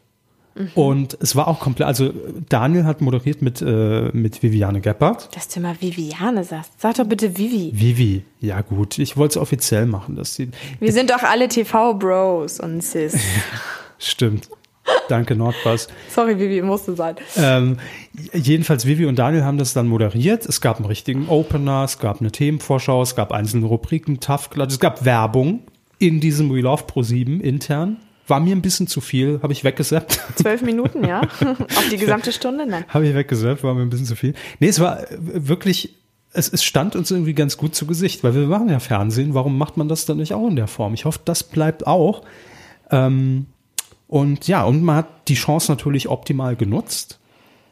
[0.74, 2.12] Und es war auch komplett, also
[2.48, 5.34] Daniel hat moderiert mit, äh, mit Viviane Geppert.
[5.34, 6.72] Dass du mal Viviane sagst.
[6.78, 7.72] Sag doch bitte Vivi.
[7.72, 12.60] Vivi, ja gut, ich wollte es offiziell machen, dass sie, Wir sind doch alle TV-Bros
[12.60, 13.18] und Sis.
[13.98, 14.48] stimmt.
[15.08, 15.88] Danke Nordpass.
[16.08, 17.16] Sorry, Vivi, musste sein.
[17.36, 17.78] Ähm,
[18.32, 20.46] jedenfalls Vivi und Daniel haben das dann moderiert.
[20.46, 24.80] Es gab einen richtigen Opener, es gab eine Themenvorschau, es gab einzelne Rubriken, tough, es
[24.80, 25.60] gab Werbung
[25.98, 27.98] in diesem We Love Pro 7 intern.
[28.28, 30.20] War mir ein bisschen zu viel, habe ich weggesappt.
[30.36, 31.20] Zwölf Minuten, ja?
[31.40, 32.66] Auf die gesamte Stunde?
[32.66, 32.84] Nein.
[32.88, 34.34] habe ich weggesappt, war mir ein bisschen zu viel.
[34.60, 35.96] Nee, es war äh, wirklich,
[36.32, 39.34] es, es stand uns irgendwie ganz gut zu Gesicht, weil wir machen ja Fernsehen.
[39.34, 40.94] Warum macht man das dann nicht auch in der Form?
[40.94, 42.22] Ich hoffe, das bleibt auch.
[42.90, 43.46] Ähm,
[44.12, 47.18] und ja, und man hat die Chance natürlich optimal genutzt,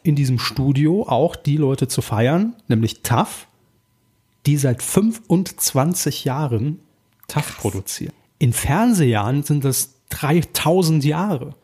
[0.02, 3.46] in diesem Studio auch die Leute zu feiern, nämlich TAF,
[4.46, 6.80] die seit 25 Jahren
[7.28, 8.14] TAF produzieren.
[8.38, 11.56] In Fernsehjahren sind das 3000 Jahre.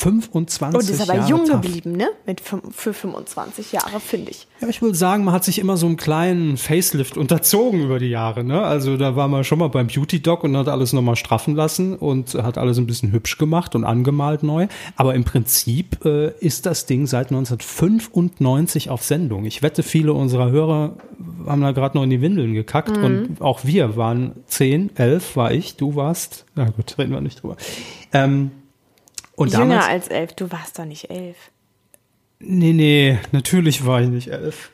[0.00, 2.08] 25 Und ist aber Jahre jung geblieben, ne?
[2.24, 4.46] Mit für 25 Jahre, finde ich.
[4.60, 8.08] Ja, ich will sagen, man hat sich immer so einen kleinen Facelift unterzogen über die
[8.08, 8.42] Jahre.
[8.42, 8.62] Ne?
[8.62, 11.96] Also da war man schon mal beim Beauty Doc und hat alles nochmal straffen lassen
[11.96, 14.68] und hat alles ein bisschen hübsch gemacht und angemalt neu.
[14.96, 19.44] Aber im Prinzip äh, ist das Ding seit 1995 auf Sendung.
[19.44, 20.96] Ich wette, viele unserer Hörer
[21.46, 25.52] haben da gerade noch in die Windeln gekackt und auch wir waren 10, 11 war
[25.52, 27.56] ich, du warst, na gut, reden wir nicht drüber.
[28.12, 28.50] Ähm,
[29.40, 30.34] und Jünger damals, als elf.
[30.34, 31.36] Du warst doch nicht elf.
[32.40, 34.70] nee, nee, natürlich war ich nicht elf.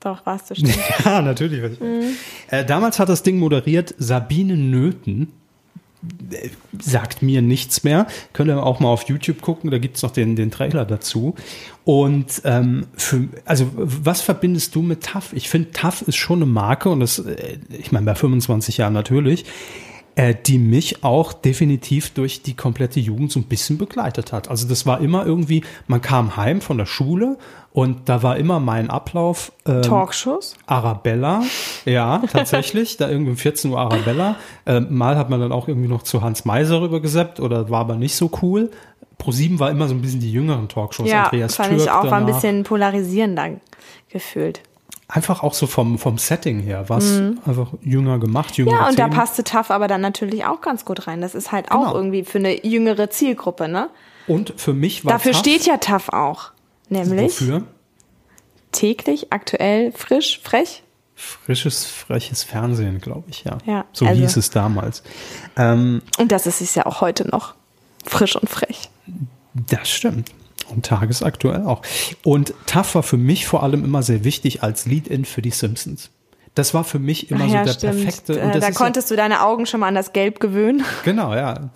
[0.00, 0.78] Doch, warst du stimmt.
[1.04, 1.62] Ja, natürlich.
[1.62, 2.52] weiß ich.
[2.52, 5.32] Äh, damals hat das Ding moderiert Sabine Nöten.
[6.30, 6.48] Äh,
[6.80, 8.06] Sagt mir nichts mehr.
[8.32, 11.34] Könnt ihr auch mal auf YouTube gucken, da gibt's noch den, den Trailer dazu.
[11.84, 15.34] Und ähm, für, also was verbindest du mit TAF?
[15.34, 18.94] Ich finde, TAF ist schon eine Marke und das, äh, ich meine, bei 25 Jahren
[18.94, 19.44] natürlich,
[20.16, 24.48] äh, die mich auch definitiv durch die komplette Jugend so ein bisschen begleitet hat.
[24.48, 27.38] Also das war immer irgendwie, man kam heim von der Schule
[27.72, 29.52] und da war immer mein Ablauf.
[29.66, 30.56] ähm, Talkshows?
[30.66, 31.42] Arabella,
[31.84, 34.36] ja, tatsächlich, da irgendwie um 14 Uhr Arabella.
[34.66, 37.94] Ähm, mal hat man dann auch irgendwie noch zu Hans Meiser rübergeseppt oder war aber
[37.94, 38.70] nicht so cool.
[39.20, 41.08] Pro7 war immer so ein bisschen die jüngeren Talkshows.
[41.08, 42.04] Ja, Andreas fand Türk ich auch.
[42.04, 43.60] War ein bisschen polarisierender
[44.08, 44.62] gefühlt.
[45.12, 48.80] Einfach auch so vom, vom Setting her, was einfach jünger gemacht, jüngere Mhm.
[48.80, 51.20] Ja, und da passte TAF aber dann natürlich auch ganz gut rein.
[51.20, 51.94] Das ist halt auch Genau.
[51.96, 53.90] irgendwie für eine jüngere Zielgruppe, ne?
[54.28, 56.52] Und für mich war Dafür TAF- steht ja TAF auch.
[56.88, 57.64] Nämlich Wofür?
[58.72, 60.82] täglich, aktuell, frisch, frech.
[61.14, 63.58] Frisches, freches Fernsehen, glaube ich, ja.
[63.66, 65.02] Ja, so also- hieß es damals.
[65.56, 67.54] Ähm, Und das ist es ja auch heute noch.
[68.06, 68.88] Frisch und frech.
[69.54, 70.30] Das stimmt.
[70.74, 71.82] Und tagesaktuell auch.
[72.24, 76.10] Und TAF war für mich vor allem immer sehr wichtig als Lead-In für die Simpsons.
[76.56, 78.02] Das war für mich immer so ja, der stimmt.
[78.02, 78.32] perfekte.
[78.32, 80.40] Äh, und das da ist ja- konntest du deine Augen schon mal an das Gelb
[80.40, 80.82] gewöhnen.
[81.04, 81.70] Genau, ja.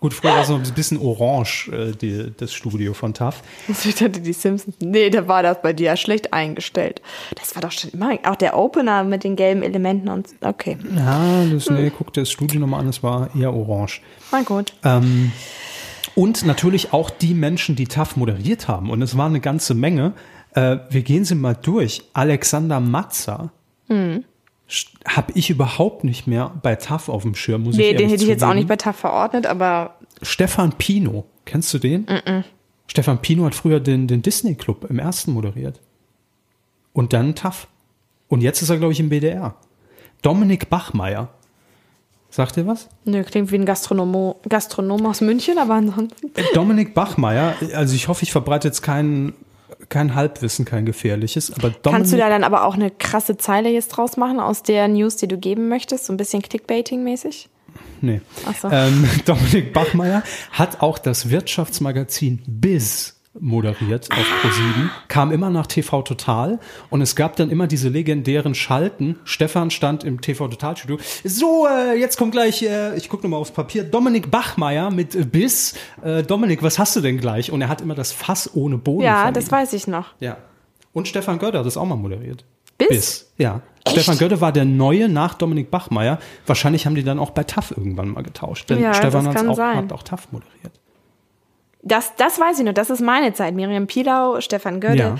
[0.00, 3.40] Gut, früher war es noch ein bisschen orange, äh, die, das Studio von TAF.
[3.68, 4.74] Ich dachte, die Simpsons.
[4.80, 7.00] Nee, da war das bei dir ja schlecht eingestellt.
[7.36, 8.18] Das war doch schon immer.
[8.24, 10.26] Auch der Opener mit den gelben Elementen und.
[10.40, 10.76] Okay.
[10.96, 11.76] Ja, das, Hm.
[11.76, 14.00] nee, guck dir das Studio nochmal an, es war eher orange.
[14.32, 14.72] Na gut.
[14.84, 15.30] Ähm,
[16.16, 18.90] und natürlich auch die Menschen, die TAF moderiert haben.
[18.90, 20.14] Und es war eine ganze Menge.
[20.54, 22.02] Äh, wir gehen sie mal durch.
[22.14, 23.52] Alexander Matzer
[23.88, 24.24] Hm.
[25.06, 28.08] habe ich überhaupt nicht mehr bei TAF auf dem Schirm, muss ich Nee, ehrlich den
[28.10, 32.06] hätte ich jetzt auch nicht bei TAF verordnet, aber Stefan Pino, kennst du den?
[32.88, 35.80] Stefan Pino hat früher den, den Disney Club im ersten moderiert.
[36.92, 37.68] Und dann TAF.
[38.28, 39.54] Und jetzt ist er, glaube ich, im BDR.
[40.22, 41.28] Dominik Bachmeier.
[42.36, 42.90] Sagt ihr was?
[43.06, 46.30] nö, klingt wie ein Gastronomo, Gastronom aus München, aber ansonsten.
[46.52, 49.32] Dominik Bachmeier, also ich hoffe, ich verbreite jetzt kein,
[49.88, 53.70] kein Halbwissen, kein gefährliches, aber Dominik, Kannst du da dann aber auch eine krasse Zeile
[53.70, 56.04] jetzt draus machen aus der News, die du geben möchtest?
[56.04, 57.48] So ein bisschen Clickbaiting-mäßig?
[58.02, 58.20] nee.
[58.46, 58.68] Ach so.
[58.70, 60.22] ähm, Dominik Bachmeier
[60.52, 66.58] hat auch das Wirtschaftsmagazin Biz moderiert auf Pro7, kam immer nach TV Total
[66.90, 69.18] und es gab dann immer diese legendären Schalten.
[69.24, 70.98] Stefan stand im TV Total Studio.
[71.24, 75.74] So, äh, jetzt kommt gleich, äh, ich gucke nochmal aufs Papier, Dominik Bachmeier mit Biz.
[76.02, 77.50] Äh, Dominik, was hast du denn gleich?
[77.52, 79.04] Und er hat immer das Fass ohne Boden.
[79.04, 80.14] Ja, das weiß ich noch.
[80.20, 80.38] Ja.
[80.92, 82.44] Und Stefan Götter hat das auch mal moderiert.
[82.78, 83.32] Bis?
[83.38, 83.62] ja.
[83.88, 86.18] Stefan Götte war der Neue nach Dominik Bachmeier.
[86.46, 88.68] Wahrscheinlich haben die dann auch bei TAF irgendwann mal getauscht.
[88.68, 89.76] Denn Ja, Stefan kann auch, sein.
[89.76, 90.72] hat auch TAF moderiert.
[91.86, 93.54] Das, das weiß ich noch, das ist meine Zeit.
[93.54, 94.96] Miriam Pilau, Stefan Gödde.
[94.98, 95.16] Ja.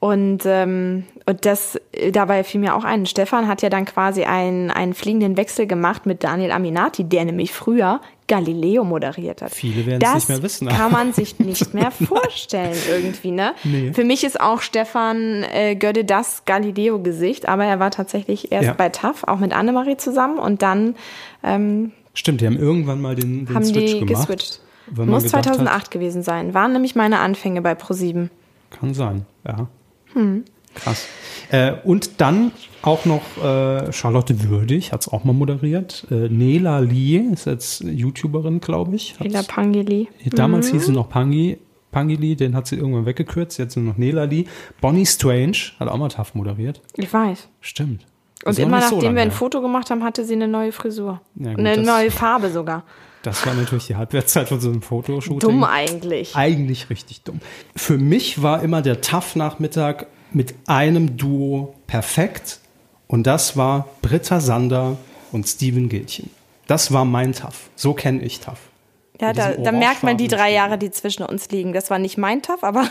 [0.00, 1.78] Und, ähm, und das,
[2.10, 6.06] dabei fiel mir auch ein, Stefan hat ja dann quasi einen, einen fliegenden Wechsel gemacht
[6.06, 9.52] mit Daniel Aminati, der nämlich früher Galileo moderiert hat.
[9.52, 10.66] Viele werden es das nicht mehr wissen.
[10.68, 13.52] kann man sich nicht mehr vorstellen irgendwie, ne?
[13.62, 13.92] Nee.
[13.92, 18.72] Für mich ist auch Stefan äh, Gödde das Galileo-Gesicht, aber er war tatsächlich erst Ja.
[18.72, 20.96] bei TAF, auch mit Annemarie zusammen und dann
[21.44, 24.26] ähm, Stimmt, die haben irgendwann mal den, den haben Switch die gemacht.
[24.26, 24.60] geswitcht.
[24.96, 26.54] Muss gedacht 2008 Hat, gewesen sein.
[26.54, 28.28] Waren nämlich meine Anfänge bei Pro7.
[28.70, 29.68] kann sein, ja.
[30.14, 30.44] Hm.
[30.74, 31.06] Krass.
[31.50, 32.50] Äh, und dann
[32.80, 36.06] auch noch äh, Charlotte Würdig, hat es auch mal moderiert.
[36.10, 39.14] Äh, Nela Lee ist jetzt YouTuberin, glaube ich.
[39.18, 40.08] Hat's- Ela Pangeli.
[40.30, 40.76] Damals Mhm.
[40.78, 41.58] hieß sie noch Pangi,
[41.90, 44.46] Pangili, den hat sie irgendwann weggekürzt, jetzt nur noch Nela Lee.
[44.80, 46.80] Bonnie Strange hat auch mal TAF moderiert.
[46.96, 47.48] Ich weiß.
[47.60, 48.06] Stimmt.
[48.46, 49.30] Und immer so nachdem lange wir ein.
[49.30, 51.20] Foto gemacht haben, hatte sie eine neue Frisur.
[51.36, 52.84] Ja, gut, eine neue Farbe sogar.
[53.22, 55.38] Das war natürlich die Halbwertszeit von so einem Fotoshooting.
[55.38, 56.34] Dumm eigentlich.
[56.34, 57.40] Eigentlich richtig dumm.
[57.76, 62.58] Für mich war immer der TAF-Nachmittag mit einem Duo perfekt.
[63.06, 64.96] Und das war Britta Sander
[65.30, 66.30] und Steven Gilchen.
[66.66, 67.68] Das war mein TAF.
[67.76, 68.58] So kenne ich TAF.
[69.20, 71.72] Ja, da, da merkt man die drei Jahre, die zwischen uns liegen.
[71.72, 72.88] Das war nicht mein Taff, aber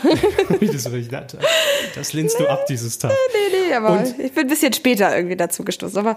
[0.60, 1.36] das, das,
[1.94, 3.12] das lehnst du ab, dieses TAF.
[3.68, 5.98] nee, aber Und- ich bin ein bisschen später irgendwie dazu gestoßen.
[5.98, 6.16] Aber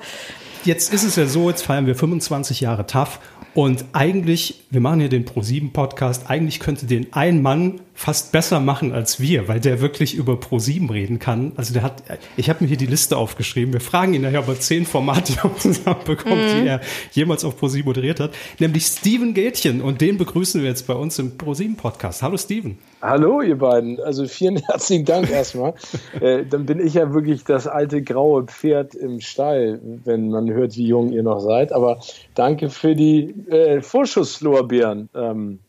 [0.64, 3.20] Jetzt ist es ja so, jetzt feiern wir 25 Jahre TAF
[3.56, 8.60] und eigentlich, wir machen hier den Pro7 Podcast, eigentlich könnte den ein Mann fast besser
[8.60, 11.54] machen als wir, weil der wirklich über Pro7 reden kann.
[11.56, 12.04] Also der hat,
[12.36, 13.72] ich habe mir hier die Liste aufgeschrieben.
[13.72, 16.82] Wir fragen ihn nachher, ob er zehn Formate zusammenbekommt, die er
[17.14, 21.18] jemals auf Pro7 moderiert hat, nämlich Steven Gätchen und den begrüßen wir jetzt bei uns
[21.18, 22.24] im Pro7 Podcast.
[22.24, 22.78] Hallo Steven.
[23.08, 24.00] Hallo, ihr beiden.
[24.00, 25.76] Also vielen herzlichen Dank erstmal.
[26.22, 30.76] äh, dann bin ich ja wirklich das alte graue Pferd im Stall, wenn man hört,
[30.76, 31.72] wie jung ihr noch seid.
[31.72, 32.00] Aber
[32.34, 35.60] danke für die äh, Vorschusslorbeeren ähm,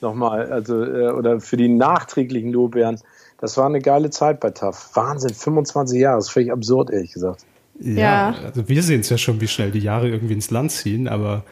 [0.00, 2.98] nochmal, also äh, oder für die nachträglichen Lorbeeren.
[3.40, 4.90] Das war eine geile Zeit bei TAF.
[4.94, 7.44] Wahnsinn, 25 Jahre, das ist völlig absurd, ehrlich gesagt.
[7.78, 8.34] Ja.
[8.44, 11.44] also wir sehen es ja schon, wie schnell die Jahre irgendwie ins Land ziehen, aber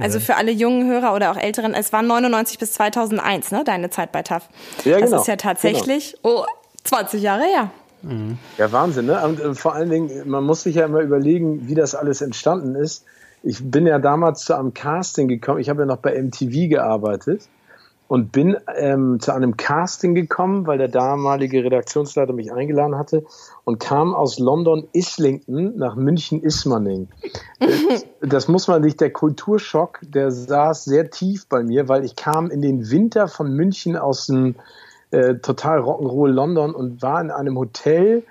[0.00, 3.90] also für alle jungen Hörer oder auch älteren, es war 99 bis 2001, ne, deine
[3.90, 4.48] Zeit bei TAF.
[4.84, 6.44] Ja, das genau, ist ja tatsächlich, oh,
[6.84, 7.70] 20 Jahre her.
[8.58, 9.24] Ja, Wahnsinn, ne?
[9.24, 12.74] Und äh, vor allen Dingen, man muss sich ja immer überlegen, wie das alles entstanden
[12.74, 13.04] ist.
[13.44, 15.60] Ich bin ja damals zu einem Casting gekommen.
[15.60, 17.48] Ich habe ja noch bei MTV gearbeitet
[18.12, 23.24] und bin ähm, zu einem Casting gekommen, weil der damalige Redaktionsleiter mich eingeladen hatte
[23.64, 27.08] und kam aus London Islington nach München Ismaning.
[27.58, 32.14] Das, das muss man sich, der Kulturschock, der saß sehr tief bei mir, weil ich
[32.14, 34.56] kam in den Winter von München aus dem
[35.10, 38.24] äh, total Rock'n'Roll London und war in einem Hotel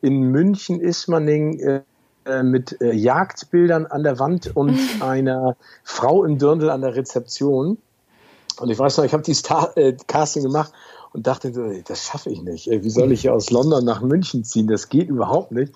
[0.00, 1.80] in München Ismaning äh,
[2.24, 7.78] äh, mit äh, Jagdbildern an der Wand und einer Frau im Dirndl an der Rezeption.
[8.60, 10.72] Und ich weiß noch, ich habe dieses Ta äh, Casting gemacht
[11.12, 12.68] und dachte, das schaffe ich nicht.
[12.68, 14.66] Ey, Wie soll ich aus London nach München ziehen?
[14.66, 15.72] Das geht überhaupt nicht.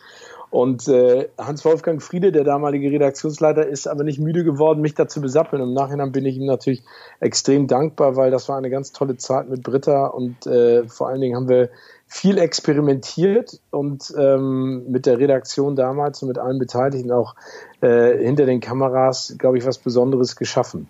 [0.51, 5.21] Und äh, Hans-Wolfgang Friede, der damalige Redaktionsleiter, ist aber nicht müde geworden, mich da zu
[5.21, 5.63] besappeln.
[5.63, 6.83] Im Nachhinein bin ich ihm natürlich
[7.21, 11.21] extrem dankbar, weil das war eine ganz tolle Zeit mit Britta und äh, vor allen
[11.21, 11.69] Dingen haben wir
[12.07, 17.35] viel experimentiert und ähm, mit der Redaktion damals und mit allen Beteiligten auch
[17.83, 20.89] äh, hinter den Kameras, glaube ich, was Besonderes geschaffen.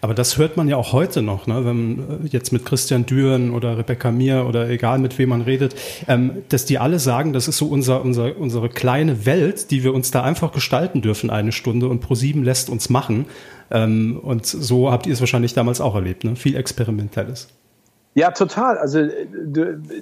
[0.00, 1.64] Aber das hört man ja auch heute noch, ne?
[1.64, 5.74] wenn äh, jetzt mit Christian Düren oder Rebecca Mir oder egal mit wem man redet,
[6.06, 9.94] ähm, dass die alle sagen, das ist so unser, unser, unsere kleine Welt, die wir
[9.94, 13.26] uns da einfach gestalten dürfen eine Stunde und ProSieben lässt uns machen.
[13.70, 16.36] Ähm, und so habt ihr es wahrscheinlich damals auch erlebt, ne?
[16.36, 17.48] viel Experimentelles.
[18.14, 18.78] Ja, total.
[18.78, 19.26] Also äh,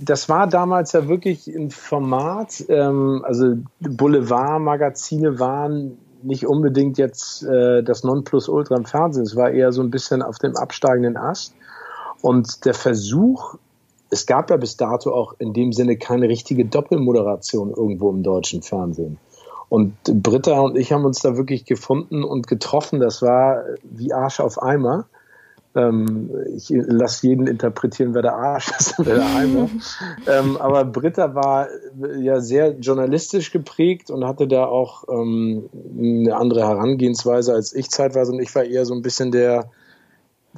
[0.00, 2.64] das war damals ja wirklich ein Format.
[2.68, 9.24] Ähm, also Boulevardmagazine waren nicht unbedingt jetzt äh, das Nonplusultra im Fernsehen.
[9.24, 11.54] Es war eher so ein bisschen auf dem absteigenden Ast.
[12.22, 13.56] Und der Versuch,
[14.10, 18.62] es gab ja bis dato auch in dem Sinne keine richtige Doppelmoderation irgendwo im deutschen
[18.62, 19.18] Fernsehen.
[19.68, 23.00] Und Britta und ich haben uns da wirklich gefunden und getroffen.
[23.00, 25.06] Das war wie Arsch auf Eimer.
[25.76, 29.68] Ähm, ich lasse jeden interpretieren, wer der Arsch ist wer der Eimer.
[30.26, 31.68] ähm, aber Britta war
[32.18, 38.32] ja sehr journalistisch geprägt und hatte da auch ähm, eine andere Herangehensweise als ich zeitweise.
[38.32, 39.70] Und ich war eher so ein bisschen der,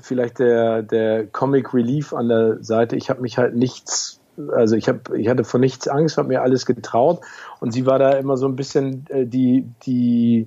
[0.01, 2.95] vielleicht der, der Comic Relief an der Seite.
[2.95, 4.21] Ich habe mich halt nichts,
[4.53, 7.21] also ich habe, ich hatte vor nichts Angst, habe mir alles getraut.
[7.59, 10.47] Und sie war da immer so ein bisschen äh, die, die,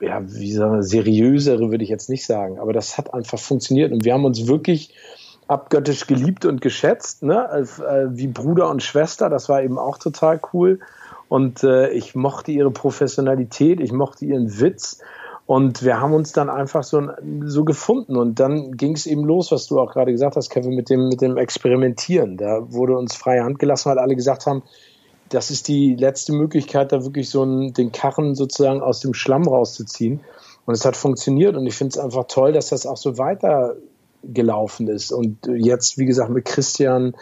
[0.00, 3.92] ja, wie sagen wir, seriösere würde ich jetzt nicht sagen, aber das hat einfach funktioniert
[3.92, 4.94] und wir haben uns wirklich
[5.48, 7.48] abgöttisch geliebt und geschätzt, ne?
[7.50, 10.78] Äh, wie Bruder und Schwester, das war eben auch total cool
[11.28, 15.00] und äh, ich mochte ihre Professionalität, ich mochte ihren Witz
[15.50, 17.08] Und wir haben uns dann einfach so,
[17.44, 18.14] so gefunden.
[18.16, 21.08] Und dann ging es eben los, was du auch gerade gesagt hast, Kevin, mit dem,
[21.08, 22.36] mit dem Experimentieren.
[22.36, 24.62] Da wurde uns freie Hand gelassen, weil alle gesagt haben,
[25.30, 29.46] das ist die letzte Möglichkeit, da wirklich so einen, den Karren sozusagen aus dem Schlamm
[29.48, 30.20] rauszuziehen.
[30.66, 31.56] Und es hat funktioniert.
[31.56, 35.12] Und ich finde es einfach toll, dass das auch so weitergelaufen ist.
[35.12, 37.14] Und jetzt, wie gesagt, mit Christian,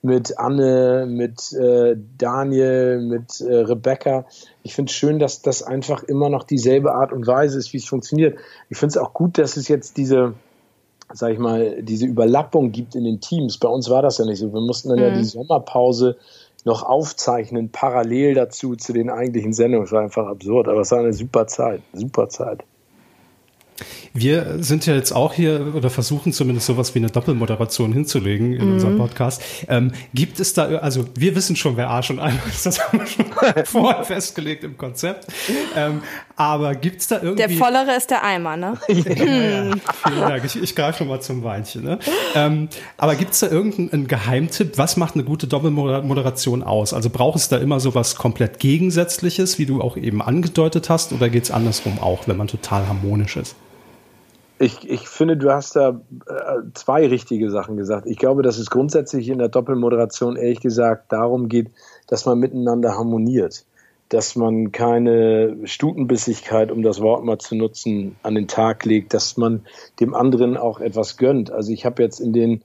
[0.00, 4.26] mit Anne, mit äh, Daniel, mit äh, Rebecca.
[4.62, 7.78] Ich finde es schön, dass das einfach immer noch dieselbe Art und Weise ist, wie
[7.78, 8.38] es funktioniert.
[8.70, 10.34] Ich finde es auch gut, dass es jetzt diese,
[11.12, 13.58] sag ich mal, diese Überlappung gibt in den Teams.
[13.58, 14.52] Bei uns war das ja nicht so.
[14.52, 15.04] Wir mussten dann mhm.
[15.04, 16.16] ja die Sommerpause
[16.66, 19.86] noch aufzeichnen, parallel dazu zu den eigentlichen Sendungen.
[19.86, 22.64] Es war einfach absurd, aber es war eine super Zeit, super Zeit.
[24.14, 28.66] Wir sind ja jetzt auch hier oder versuchen zumindest sowas wie eine Doppelmoderation hinzulegen in
[28.66, 28.72] mhm.
[28.74, 29.42] unserem Podcast.
[29.68, 33.00] Ähm, gibt es da, also wir wissen schon, wer Arsch und Eimer ist, das haben
[33.00, 33.26] wir schon
[33.64, 35.26] vorher festgelegt im Konzept.
[35.76, 36.02] Ähm,
[36.36, 37.46] aber gibt es da irgendwie...
[37.46, 38.74] Der vollere ist der Eimer, ne?
[38.88, 39.74] ja, ja,
[40.06, 40.44] vielen Dank.
[40.44, 41.84] Ich, ich greife schon mal zum Weinchen.
[41.84, 41.98] Ne?
[42.34, 44.78] Ähm, aber gibt es da irgendeinen Geheimtipp?
[44.78, 46.92] Was macht eine gute Doppelmoderation aus?
[46.92, 51.28] Also braucht es da immer sowas komplett Gegensätzliches, wie du auch eben angedeutet hast, oder
[51.28, 53.56] geht es andersrum auch, wenn man total harmonisch ist?
[54.58, 58.06] Ich, ich finde, du hast da äh, zwei richtige Sachen gesagt.
[58.06, 61.70] Ich glaube, dass es grundsätzlich in der Doppelmoderation ehrlich gesagt darum geht,
[62.06, 63.66] dass man miteinander harmoniert.
[64.08, 69.36] Dass man keine Stutenbissigkeit, um das Wort mal zu nutzen, an den Tag legt, dass
[69.36, 69.66] man
[70.00, 71.50] dem anderen auch etwas gönnt.
[71.50, 72.62] Also ich habe jetzt in den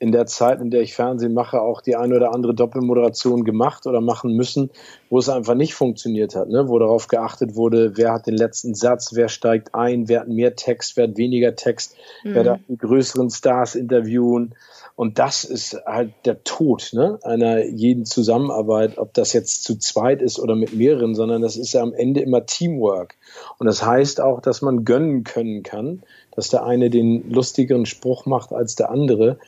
[0.00, 3.86] in der Zeit, in der ich Fernsehen mache, auch die eine oder andere Doppelmoderation gemacht
[3.86, 4.70] oder machen müssen,
[5.08, 6.68] wo es einfach nicht funktioniert hat, ne?
[6.68, 10.56] wo darauf geachtet wurde, wer hat den letzten Satz, wer steigt ein, wer hat mehr
[10.56, 12.34] Text, wer hat weniger Text, mhm.
[12.34, 14.54] wer darf die größeren Stars interviewen.
[14.96, 17.18] Und das ist halt der Tod ne?
[17.22, 21.72] einer jeden Zusammenarbeit, ob das jetzt zu zweit ist oder mit mehreren, sondern das ist
[21.72, 23.16] ja am Ende immer Teamwork.
[23.58, 26.02] Und das heißt auch, dass man gönnen können kann,
[26.36, 29.38] dass der eine den lustigeren Spruch macht als der andere.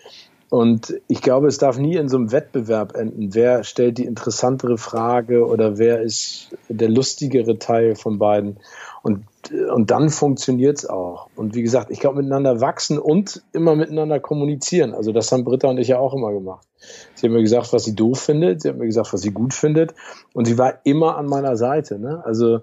[0.49, 3.35] Und ich glaube, es darf nie in so einem Wettbewerb enden.
[3.35, 8.59] Wer stellt die interessantere Frage oder wer ist der lustigere Teil von beiden?
[9.03, 9.25] Und,
[9.75, 11.29] und dann funktioniert es auch.
[11.35, 14.95] Und wie gesagt, ich glaube, miteinander wachsen und immer miteinander kommunizieren.
[14.95, 16.67] Also das haben Britta und ich ja auch immer gemacht.
[17.15, 18.63] Sie hat mir gesagt, was sie doof findet.
[18.63, 19.95] Sie hat mir gesagt, was sie gut findet.
[20.33, 21.99] Und sie war immer an meiner Seite.
[21.99, 22.23] Ne?
[22.25, 22.61] Also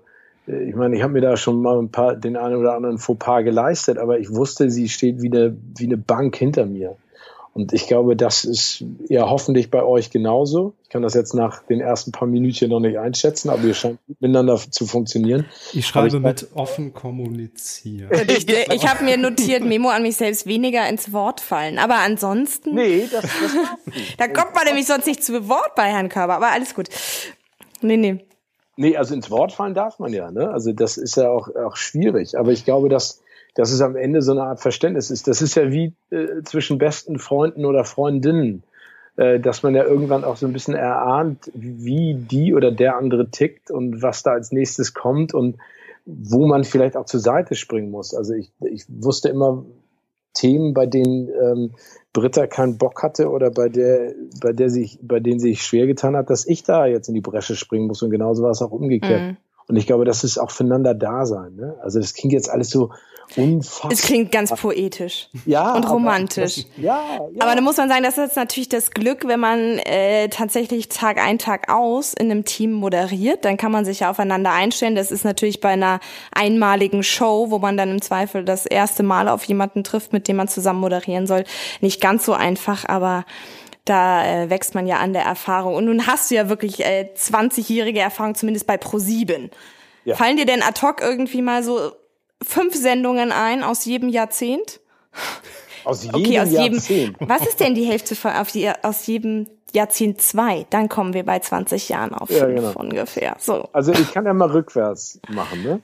[0.48, 2.98] äh, ich meine, ich habe mir da schon mal ein paar, den einen oder anderen
[2.98, 6.96] Fauxpas geleistet, aber ich wusste, sie steht wie eine, wie eine Bank hinter mir.
[7.54, 10.74] Und ich glaube, das ist ja hoffentlich bei euch genauso.
[10.82, 14.00] Ich kann das jetzt nach den ersten paar Minütchen noch nicht einschätzen, aber ihr scheint
[14.08, 15.46] miteinander zu funktionieren.
[15.72, 18.10] Ich schreibe ich mit offen kommunizieren.
[18.28, 21.78] Ich, ich habe mir notiert, Memo an mich selbst weniger ins Wort fallen.
[21.78, 22.74] Aber ansonsten.
[22.74, 23.32] Nee, das, das
[24.18, 26.90] Da kommt man nämlich sonst nicht zu Wort bei Herrn Körber, aber alles gut.
[27.82, 28.26] Nee, nee.
[28.76, 30.50] Nee, also ins Wort fallen darf man ja, ne?
[30.50, 32.38] Also das ist ja auch, auch schwierig.
[32.40, 33.22] Aber ich glaube, dass
[33.56, 35.28] dass es am Ende so eine Art Verständnis ist.
[35.28, 38.64] Das ist ja wie äh, zwischen besten Freunden oder Freundinnen,
[39.16, 43.30] äh, dass man ja irgendwann auch so ein bisschen erahnt, wie die oder der andere
[43.30, 45.58] tickt und was da als nächstes kommt und
[46.06, 48.14] wo man vielleicht auch zur Seite springen muss.
[48.14, 49.64] Also ich, ich wusste immer
[50.34, 51.72] Themen, bei denen ähm,
[52.12, 55.86] Britta keinen Bock hatte oder bei der, bei der sich, bei denen sie sich schwer
[55.86, 58.62] getan hat, dass ich da jetzt in die Bresche springen muss und genauso war es
[58.62, 59.22] auch umgekehrt.
[59.22, 59.38] Mhm.
[59.68, 61.56] Und ich glaube, das ist auch füreinander da sein.
[61.56, 61.76] Ne?
[61.82, 62.92] Also das klingt jetzt alles so
[63.36, 63.92] unfassbar.
[63.92, 66.56] Es klingt ganz poetisch ja, und romantisch.
[66.56, 67.42] Das, ja, ja.
[67.42, 71.18] Aber da muss man sagen, das ist natürlich das Glück, wenn man äh, tatsächlich Tag
[71.18, 74.96] ein, Tag aus in einem Team moderiert, dann kann man sich ja aufeinander einstellen.
[74.96, 76.00] Das ist natürlich bei einer
[76.34, 80.38] einmaligen Show, wo man dann im Zweifel das erste Mal auf jemanden trifft, mit dem
[80.38, 81.44] man zusammen moderieren soll,
[81.82, 83.26] nicht ganz so einfach, aber
[83.86, 85.76] da äh, wächst man ja an der Erfahrung.
[85.76, 89.50] Und nun hast du ja wirklich äh, 20-jährige Erfahrung, zumindest bei Pro7.
[90.06, 90.16] Ja.
[90.16, 91.92] Fallen dir denn ad hoc irgendwie mal so
[92.44, 94.80] fünf Sendungen ein aus jedem Jahrzehnt?
[95.86, 96.88] Aus jedem okay, aus Jahrzehnt.
[96.88, 100.66] Jedem, was ist denn die Hälfte von, auf die, aus jedem Jahrzehnt zwei?
[100.70, 102.80] Dann kommen wir bei 20 Jahren auf ja, fünf genau.
[102.80, 103.36] ungefähr.
[103.40, 103.68] So.
[103.74, 105.64] Also ich kann ja mal rückwärts machen.
[105.64, 105.82] Ne?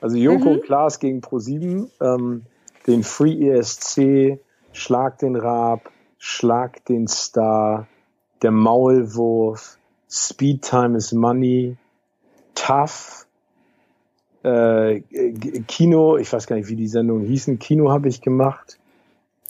[0.00, 0.62] Also Joko mhm.
[0.62, 2.42] Klaas gegen Pro7, ähm,
[2.86, 4.38] den Free ESC,
[4.72, 7.86] Schlag den Raab, Schlag den Star,
[8.42, 9.78] Der Maulwurf,
[10.08, 11.76] Speed Time is Money,
[12.54, 13.26] Tough,
[14.42, 15.00] äh,
[15.68, 18.78] Kino, ich weiß gar nicht, wie die Sendungen hießen, Kino habe ich gemacht.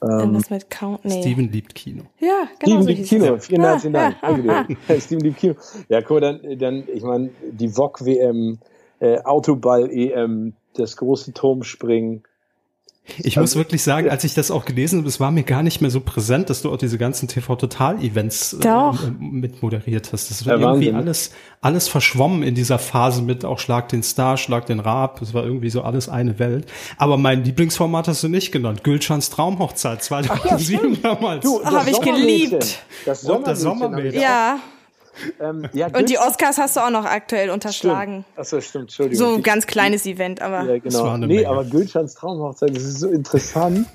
[0.03, 1.20] Ähm, das mit Count, nee.
[1.20, 2.03] Steven liebt Kino.
[2.18, 2.82] Ja, genau.
[2.82, 3.38] Steven so liebt Kino.
[3.38, 4.16] Vielen herzlichen Dank.
[4.20, 4.66] Danke dir.
[5.01, 5.55] Steven liebt Kino.
[5.88, 8.59] Ja, guck mal, dann, dann ich meine, die VOG WM,
[9.01, 12.24] äh, Autoball EM, das große Turmspringen,
[13.18, 15.80] Ich muss wirklich sagen, als ich das auch gelesen habe, es war mir gar nicht
[15.80, 20.30] mehr so präsent, dass du auch diese ganzen TV-Total-Events äh, mit moderiert hast.
[20.30, 24.36] Das war ja, irgendwie alles, alles verschwommen in dieser Phase mit auch Schlag den Star,
[24.36, 25.18] Schlag den Raab.
[25.18, 26.66] Das war irgendwie so alles eine Welt.
[26.96, 28.84] Aber mein Lieblingsformat hast du nicht genannt.
[28.84, 31.44] Gülschans Traumhochzeit 2007 ja, damals.
[31.44, 32.84] Du, habe ich geliebt.
[33.05, 33.44] Das Sommermädchen.
[33.44, 34.22] Das Sommermädchen.
[34.22, 34.61] Ja.
[35.41, 38.25] Ähm, ja, und die Oscars hast du auch noch aktuell unterschlagen.
[38.37, 39.29] Achso, stimmt, Entschuldigung.
[39.29, 40.65] So ein ganz kleines Event, aber.
[40.65, 41.17] Ja, genau.
[41.17, 41.49] Nee, Menge.
[41.49, 43.87] aber Gülschans Traumhochzeit, das ist so interessant,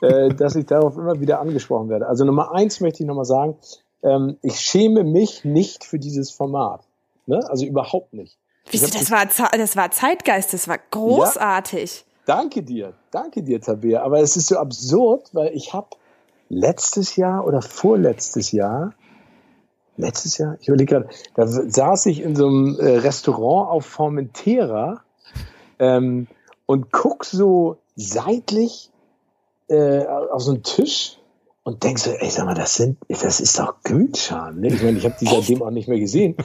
[0.00, 2.06] äh, dass ich darauf immer wieder angesprochen werde.
[2.06, 3.56] Also Nummer eins möchte ich nochmal sagen,
[4.02, 6.82] ähm, ich schäme mich nicht für dieses Format.
[7.26, 7.40] Ne?
[7.48, 8.38] Also überhaupt nicht.
[8.70, 12.04] Wisst ihr, das war, das war Zeitgeist, das war großartig.
[12.26, 14.02] Ja, danke dir, danke dir, Tabea.
[14.02, 15.88] Aber es ist so absurd, weil ich habe
[16.48, 18.92] letztes Jahr oder vorletztes Jahr
[20.00, 25.02] letztes Jahr, ich überlege gerade, da saß ich in so einem äh, Restaurant auf Formentera
[25.78, 26.26] ähm,
[26.66, 28.90] und guck so seitlich
[29.68, 31.18] äh, auf so einen Tisch
[31.62, 34.60] und denk so, ey, sag mal, das sind, das ist doch Gülschan.
[34.60, 34.68] Ne?
[34.68, 36.36] Ich meine, ich habe die seitdem auch nicht mehr gesehen.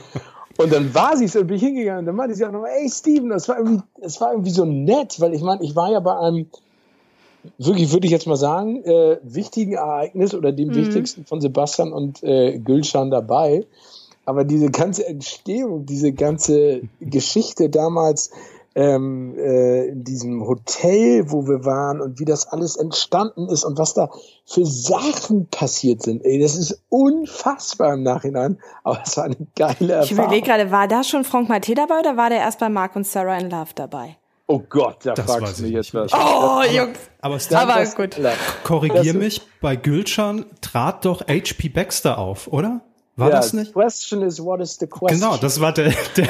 [0.57, 2.89] Und dann war sie so, bin ich hingegangen und dann meinte sie auch noch, ey
[2.89, 5.99] Steven, das war irgendwie, das war irgendwie so nett, weil ich meine, ich war ja
[5.99, 6.47] bei einem
[7.57, 10.75] wirklich, würde ich jetzt mal sagen, äh, wichtigen Ereignis oder dem mhm.
[10.75, 13.65] wichtigsten von Sebastian und äh, Gülschan dabei.
[14.25, 18.31] Aber diese ganze Entstehung, diese ganze Geschichte damals
[18.75, 23.77] ähm, äh, in diesem Hotel, wo wir waren und wie das alles entstanden ist und
[23.77, 24.09] was da
[24.45, 28.59] für Sachen passiert sind, ey, das ist unfassbar im Nachhinein.
[28.83, 30.03] Aber es war eine geile Erfahrung.
[30.03, 32.95] Ich überlege gerade, war da schon Frank Maté dabei oder war der erst bei Mark
[32.95, 34.17] und Sarah in Love dabei?
[34.47, 36.13] Oh Gott, da das fragst du mich jetzt was.
[36.13, 36.99] Oh, Jungs.
[37.19, 38.15] Aber, aber, aber gut.
[38.63, 41.69] Korrigier mich, bei Gülcan trat doch H.P.
[41.69, 42.81] Baxter auf, oder?
[43.17, 43.71] War ja, das nicht?
[43.71, 45.21] Question is, what is the question?
[45.21, 46.27] Genau, das war der, der,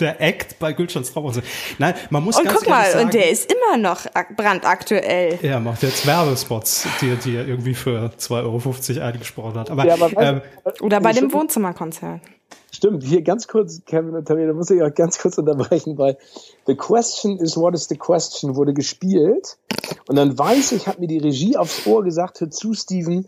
[0.00, 1.42] der Act bei Gülschans Traumhause.
[1.78, 5.38] Nein, man muss und ganz guck mal, sagen, und der ist immer noch brandaktuell.
[5.42, 9.70] Ja, macht jetzt Werbespots, die, die er irgendwie für 2,50 Euro eingesprochen hat.
[9.70, 10.40] Aber, ja, aber ähm,
[10.80, 12.22] Oder bei dem Wohnzimmerkonzert.
[12.70, 16.16] Stimmt, hier ganz kurz, Kevin und Tamir, da muss ich auch ganz kurz unterbrechen, weil
[16.66, 19.58] The Question is What is the Question wurde gespielt.
[20.08, 23.26] Und dann weiß ich, hat mir die Regie aufs Ohr gesagt, hör zu, Steven,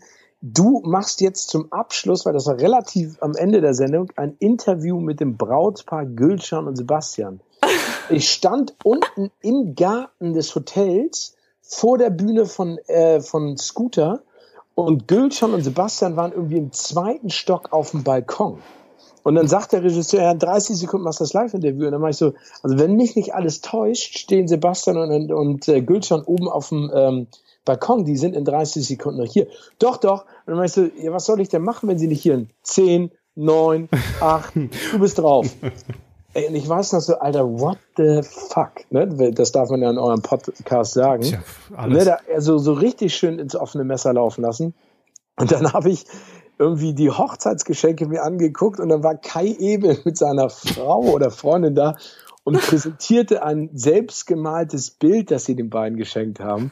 [0.53, 4.99] du machst jetzt zum Abschluss, weil das war relativ am Ende der Sendung, ein Interview
[4.99, 7.39] mit dem Brautpaar Gülcan und Sebastian.
[8.07, 14.21] Ich stand unten im Garten des Hotels vor der Bühne von, äh, von Scooter
[14.75, 18.59] und Gülcan und Sebastian waren irgendwie im zweiten Stock auf dem Balkon.
[19.23, 21.87] Und dann sagt der Regisseur, ja, 30 Sekunden machst du das Live-Interview.
[21.87, 25.67] Und dann mache ich so, also wenn mich nicht alles täuscht, stehen Sebastian und, und
[25.67, 27.27] äh, Gülcan oben auf dem ähm,
[27.65, 29.47] Balkon, die sind in 30 Sekunden noch hier.
[29.79, 30.21] Doch, doch.
[30.21, 32.51] Und dann meinst du, ja, was soll ich denn machen, wenn sie nicht hier sind?
[32.63, 33.89] 10, 9,
[34.21, 34.53] 8,
[34.91, 35.47] du bist drauf.
[36.33, 38.71] Ey, und ich weiß noch so, Alter, what the fuck?
[38.89, 39.31] Ne?
[39.33, 41.23] Das darf man ja in eurem Podcast sagen.
[41.23, 41.39] Tja,
[41.87, 42.05] ne?
[42.05, 44.73] da, also so richtig schön ins offene Messer laufen lassen.
[45.37, 46.05] Und dann habe ich
[46.57, 51.75] irgendwie die Hochzeitsgeschenke mir angeguckt und dann war Kai Ebel mit seiner Frau oder Freundin
[51.75, 51.95] da
[52.45, 56.71] und präsentierte ein selbstgemaltes Bild, das sie den beiden geschenkt haben.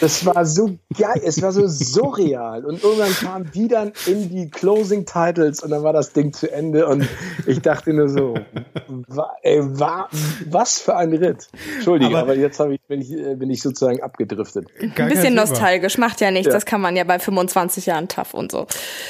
[0.00, 2.64] Das war so geil, es war so surreal.
[2.64, 6.50] Und irgendwann kamen die dann in die Closing Titles und dann war das Ding zu
[6.50, 7.08] Ende und
[7.46, 8.34] ich dachte nur so,
[9.42, 10.08] ey, war,
[10.46, 11.48] was für ein Ritt.
[11.76, 14.66] Entschuldige, aber, aber jetzt ich, bin, ich, äh, bin ich sozusagen abgedriftet.
[14.80, 16.52] Ein bisschen nostalgisch, macht ja nichts, ja.
[16.52, 18.66] das kann man ja bei 25 Jahren tough und so.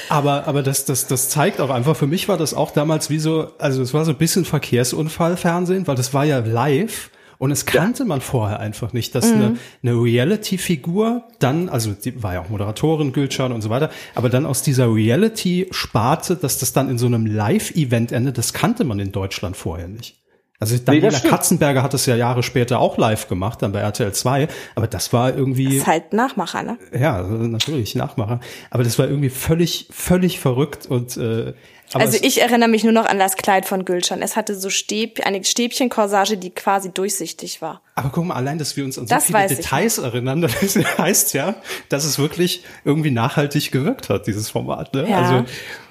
[0.09, 3.17] Aber, aber das, das, das zeigt auch einfach, für mich war das auch damals wie
[3.17, 7.51] so, also es war so ein bisschen Verkehrsunfallfernsehen, weil weil das war ja live und
[7.51, 8.07] es kannte ja.
[8.07, 9.33] man vorher einfach nicht, dass mhm.
[9.33, 14.29] eine, eine Reality-Figur dann, also die war ja auch Moderatorin, Gülcan und so weiter, aber
[14.29, 18.99] dann aus dieser Reality-Sparte, dass das dann in so einem Live-Event endet, das kannte man
[18.99, 20.21] in Deutschland vorher nicht.
[20.57, 24.13] Also Daniela nee, Katzenberger hat es ja Jahre später auch live gemacht, dann bei RTL
[24.13, 25.65] 2, aber das war irgendwie.
[25.65, 26.77] Das ist halt Nachmacher, ne?
[26.97, 28.39] Ja, natürlich, Nachmacher.
[28.69, 31.53] Aber das war irgendwie völlig, völlig verrückt und äh,
[31.93, 34.21] also ich erinnere mich nur noch an das Kleid von Gülschan.
[34.21, 37.81] Es hatte so Stäb, eine Stäbchenkorsage, die quasi durchsichtig war.
[37.97, 41.33] Aber guck mal, allein, dass wir uns an so das viele Details erinnern, das heißt
[41.33, 41.55] ja,
[41.87, 44.93] dass es wirklich irgendwie nachhaltig gewirkt hat, dieses Format.
[44.93, 45.09] Ne?
[45.09, 45.21] Ja.
[45.21, 45.45] Also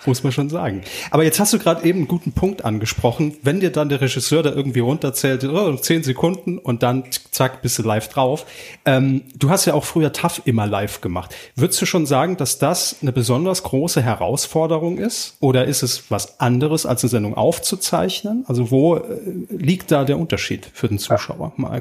[0.07, 0.83] muss man schon sagen.
[1.11, 3.37] Aber jetzt hast du gerade eben einen guten Punkt angesprochen.
[3.43, 7.79] Wenn dir dann der Regisseur da irgendwie runterzählt, oh, zehn Sekunden und dann zack, bist
[7.79, 8.45] du live drauf.
[8.85, 11.35] Ähm, du hast ja auch früher TAF immer live gemacht.
[11.57, 15.37] Würdest du schon sagen, dass das eine besonders große Herausforderung ist?
[15.41, 18.45] Oder ist es was anderes, als eine Sendung aufzuzeichnen?
[18.47, 19.03] Also wo äh,
[19.49, 21.53] liegt da der Unterschied für den Zuschauer?
[21.57, 21.81] Mal.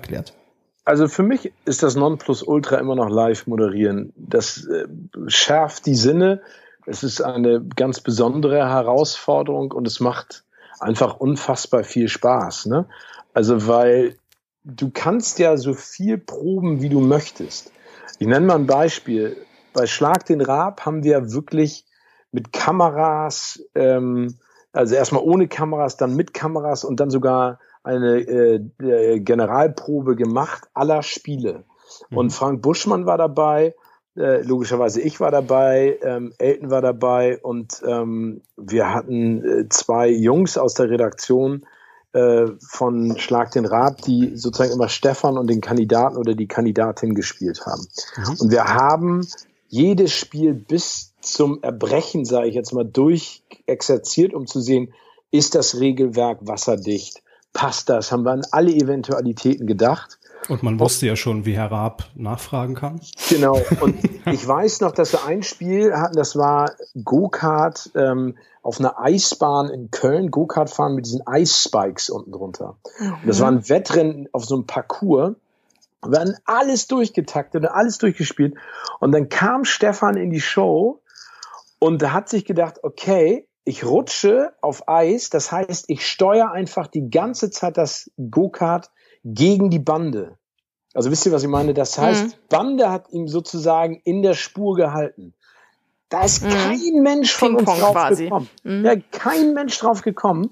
[0.85, 4.11] Also für mich ist das Nonplusultra immer noch live moderieren.
[4.15, 4.87] Das äh,
[5.27, 6.41] schärft die Sinne.
[6.85, 10.43] Es ist eine ganz besondere Herausforderung und es macht
[10.79, 12.65] einfach unfassbar viel Spaß.
[12.65, 12.85] Ne?
[13.33, 14.17] Also weil
[14.65, 17.71] du kannst ja so viel proben, wie du möchtest.
[18.19, 19.37] Ich nenne mal ein Beispiel.
[19.73, 21.85] Bei Schlag den Raab haben wir wirklich
[22.31, 24.37] mit Kameras, ähm,
[24.71, 30.67] also erstmal ohne Kameras, dann mit Kameras und dann sogar eine äh, äh Generalprobe gemacht
[30.73, 31.65] aller Spiele.
[32.09, 32.17] Mhm.
[32.17, 33.75] Und Frank Buschmann war dabei,
[34.15, 40.09] äh, logischerweise ich war dabei, ähm, Elton war dabei und ähm, wir hatten äh, zwei
[40.09, 41.65] Jungs aus der Redaktion
[42.13, 47.15] äh, von Schlag den Rab, die sozusagen immer Stefan und den Kandidaten oder die Kandidatin
[47.15, 47.87] gespielt haben.
[48.17, 48.37] Mhm.
[48.39, 49.27] Und wir haben
[49.67, 54.93] jedes Spiel bis zum Erbrechen, sage ich jetzt mal, durchexerziert, um zu sehen,
[55.31, 57.23] ist das Regelwerk wasserdicht?
[57.53, 58.11] Passt das?
[58.11, 60.19] Haben wir an alle Eventualitäten gedacht?
[60.49, 62.99] Und man wusste ja schon, wie Herr Raab nachfragen kann.
[63.29, 63.61] Genau.
[63.79, 68.99] Und ich weiß noch, dass wir ein Spiel hatten, das war Go-Kart ähm, auf einer
[68.99, 70.31] Eisbahn in Köln.
[70.31, 72.75] Go-Kart fahren mit diesen Eisspikes unten drunter.
[72.99, 73.13] Mhm.
[73.13, 75.35] Und das war ein Wettrennen auf so einem Parcours.
[76.05, 78.55] Wir hatten alles durchgetaktet und alles durchgespielt.
[78.99, 81.01] Und dann kam Stefan in die Show
[81.79, 85.29] und hat sich gedacht, okay, ich rutsche auf Eis.
[85.29, 88.91] Das heißt, ich steuere einfach die ganze Zeit das Go-Kart
[89.23, 90.37] gegen die Bande.
[90.93, 91.73] Also wisst ihr, was ich meine?
[91.73, 92.33] Das heißt, mhm.
[92.49, 95.33] Bande hat ihm sozusagen in der Spur gehalten.
[96.09, 96.49] Da ist mhm.
[96.49, 98.25] kein Mensch von uns drauf quasi.
[98.25, 98.49] gekommen.
[98.63, 98.85] Mhm.
[98.85, 100.51] Ja, kein Mensch drauf gekommen.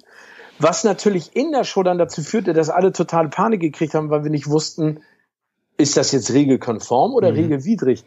[0.58, 4.24] Was natürlich in der Show dann dazu führte, dass alle totale Panik gekriegt haben, weil
[4.24, 5.02] wir nicht wussten,
[5.78, 7.38] ist das jetzt regelkonform oder mhm.
[7.38, 8.04] regelwidrig?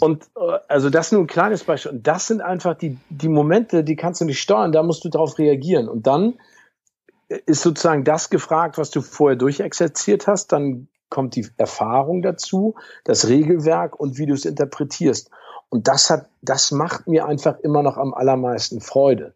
[0.00, 1.92] Und äh, also das ist nur ein kleines Beispiel.
[1.92, 5.08] Und das sind einfach die, die Momente, die kannst du nicht steuern, da musst du
[5.08, 5.88] darauf reagieren.
[5.88, 6.34] Und dann
[7.28, 13.28] ist sozusagen das gefragt, was du vorher durchexerziert hast, dann kommt die Erfahrung dazu, das
[13.28, 15.30] Regelwerk und wie du es interpretierst.
[15.68, 19.34] Und das hat, das macht mir einfach immer noch am allermeisten Freude.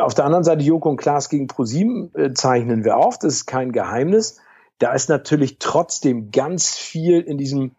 [0.00, 3.46] Auf der anderen Seite Joko und Klaas gegen ProSieben äh, zeichnen wir auf, das ist
[3.46, 4.40] kein Geheimnis.
[4.78, 7.72] Da ist natürlich trotzdem ganz viel in diesem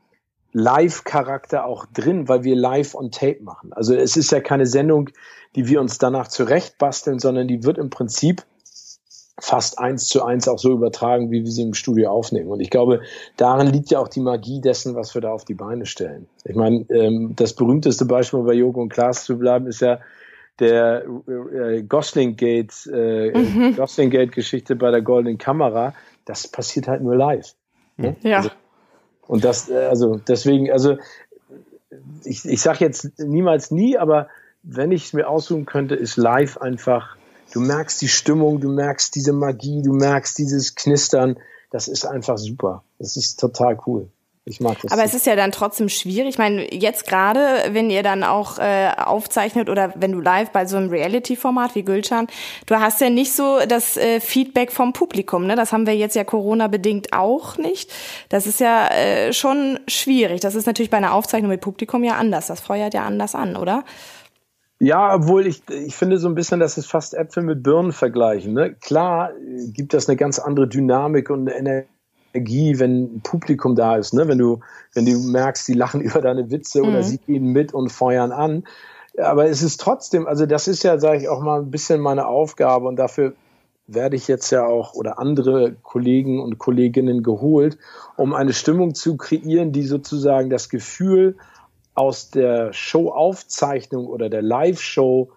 [0.54, 3.74] Live-Charakter auch drin, weil wir live on tape machen.
[3.74, 5.10] Also es ist ja keine Sendung,
[5.56, 8.44] die wir uns danach zurechtbasteln, sondern die wird im Prinzip
[9.40, 12.50] fast eins zu eins auch so übertragen, wie wir sie im Studio aufnehmen.
[12.50, 13.02] Und ich glaube,
[13.36, 16.28] darin liegt ja auch die Magie dessen, was wir da auf die Beine stellen.
[16.44, 20.00] Ich meine, ähm, das berühmteste Beispiel bei Joko und Klaas zu bleiben, ist ja
[20.60, 23.76] der äh, Gosling Gate, äh, mhm.
[23.76, 25.94] Gosling Gate Geschichte bei der Goldenen Kamera.
[26.28, 27.56] Das passiert halt nur live.
[27.98, 28.16] Ne?
[28.22, 28.38] Ja.
[28.38, 28.50] Also,
[29.28, 30.98] und das, äh, also deswegen, also
[32.24, 34.28] ich, ich sage jetzt niemals nie, aber
[34.64, 37.18] wenn ich es mir aussuchen könnte, ist live einfach,
[37.54, 41.38] du merkst die Stimmung, du merkst diese Magie, du merkst dieses Knistern.
[41.72, 42.84] Das ist einfach super.
[43.00, 44.10] Das ist total cool.
[44.48, 44.92] Ich mag das.
[44.92, 46.30] Aber es ist ja dann trotzdem schwierig.
[46.30, 47.42] Ich meine, jetzt gerade,
[47.72, 51.84] wenn ihr dann auch äh, aufzeichnet oder wenn du live bei so einem Reality-Format wie
[51.84, 52.28] Gülcan,
[52.66, 55.46] du hast ja nicht so das äh, Feedback vom Publikum.
[55.48, 55.56] Ne?
[55.56, 57.92] Das haben wir jetzt ja Corona-bedingt auch nicht.
[58.30, 60.40] Das ist ja äh, schon schwierig.
[60.40, 62.48] Das ist natürlich bei einer Aufzeichnung mit Publikum ja anders.
[62.48, 63.84] Das feuert ja anders an, oder?
[64.80, 68.54] Ja, obwohl ich, ich finde so ein bisschen, dass es fast Äpfel mit Birnen vergleichen.
[68.54, 68.76] Ne?
[68.76, 71.88] Klar äh, gibt das eine ganz andere Dynamik und Energie,
[72.46, 74.14] wenn ein Publikum da ist.
[74.14, 74.28] Ne?
[74.28, 74.60] Wenn, du,
[74.94, 76.90] wenn du merkst, die lachen über deine Witze mhm.
[76.90, 78.64] oder sie gehen mit und feuern an.
[79.18, 82.28] Aber es ist trotzdem, also das ist ja, sage ich auch mal, ein bisschen meine
[82.28, 83.34] Aufgabe und dafür
[83.88, 87.78] werde ich jetzt ja auch oder andere Kollegen und Kolleginnen geholt,
[88.18, 91.38] um eine Stimmung zu kreieren, die sozusagen das Gefühl
[91.96, 95.32] aus der Showaufzeichnung oder der Live-Show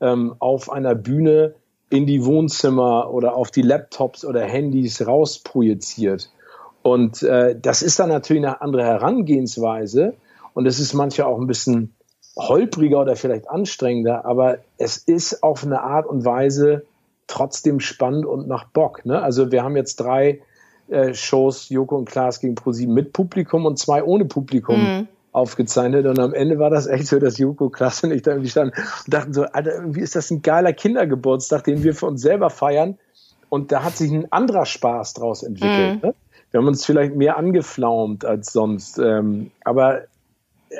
[0.00, 1.54] ähm, auf einer Bühne
[1.90, 6.30] in die Wohnzimmer oder auf die Laptops oder Handys rausprojiziert.
[6.84, 10.12] Und äh, das ist dann natürlich eine andere Herangehensweise
[10.52, 11.94] und es ist manchmal auch ein bisschen
[12.36, 16.84] holpriger oder vielleicht anstrengender, aber es ist auf eine Art und Weise
[17.26, 19.06] trotzdem spannend und macht Bock.
[19.06, 19.22] Ne?
[19.22, 20.42] Also wir haben jetzt drei
[20.88, 24.78] äh, Shows, Joko und Klaas gegen ProSieben mit Publikum und zwei ohne Publikum.
[24.78, 28.30] Mhm aufgezeichnet und am Ende war das echt so, dass Joko klasse und ich da
[28.30, 32.06] irgendwie stand und dachten so, Alter, irgendwie ist das ein geiler Kindergeburtstag, den wir für
[32.06, 32.98] uns selber feiern
[33.48, 36.04] und da hat sich ein anderer Spaß draus entwickelt.
[36.04, 36.08] Mhm.
[36.08, 36.14] Ne?
[36.54, 40.02] Wir haben uns vielleicht mehr angeflaumt als sonst, ähm, aber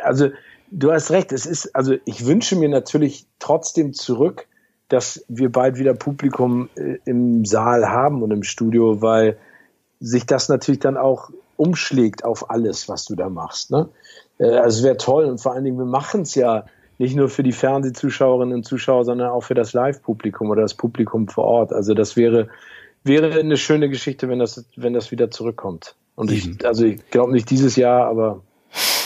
[0.05, 0.29] also
[0.70, 4.47] du hast recht, es ist, also ich wünsche mir natürlich trotzdem zurück,
[4.89, 9.37] dass wir bald wieder Publikum äh, im Saal haben und im Studio, weil
[9.99, 13.72] sich das natürlich dann auch umschlägt auf alles, was du da machst.
[13.72, 13.89] Ne?
[14.39, 16.66] Äh, also es wäre toll und vor allen Dingen, wir machen es ja
[16.99, 21.27] nicht nur für die Fernsehzuschauerinnen und Zuschauer, sondern auch für das Live-Publikum oder das Publikum
[21.27, 21.72] vor Ort.
[21.72, 22.49] Also das wäre,
[23.05, 25.94] wäre eine schöne Geschichte, wenn das, wenn das wieder zurückkommt.
[26.16, 28.42] Und ich, also ich glaube nicht dieses Jahr, aber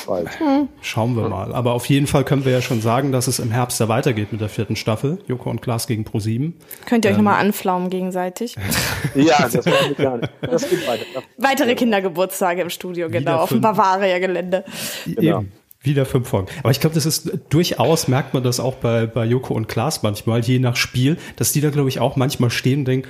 [0.08, 0.68] Greifswald.
[0.80, 1.52] Schauen wir mal.
[1.52, 4.32] Aber auf jeden Fall können wir ja schon sagen, dass es im Herbst ja weitergeht
[4.32, 5.18] mit der vierten Staffel.
[5.28, 6.52] Joko und Klaas gegen Pro7.
[6.86, 8.56] Könnt ihr euch nochmal anflaumen gegenseitig?
[9.14, 10.32] Ja, das war gar nicht.
[10.40, 11.04] Das geht weiter.
[11.36, 13.60] Weitere Kindergeburtstage im Studio, genau, Wieder auf dem.
[13.60, 14.64] Bavaria-Gelände.
[15.06, 15.40] Genau.
[15.40, 15.52] Eben.
[15.80, 16.48] Wieder fünf Folgen.
[16.60, 20.02] Aber ich glaube, das ist durchaus, merkt man das auch bei, bei Joko und Klaas
[20.02, 23.08] manchmal, je nach Spiel, dass die da, glaube ich, auch manchmal stehen und denken,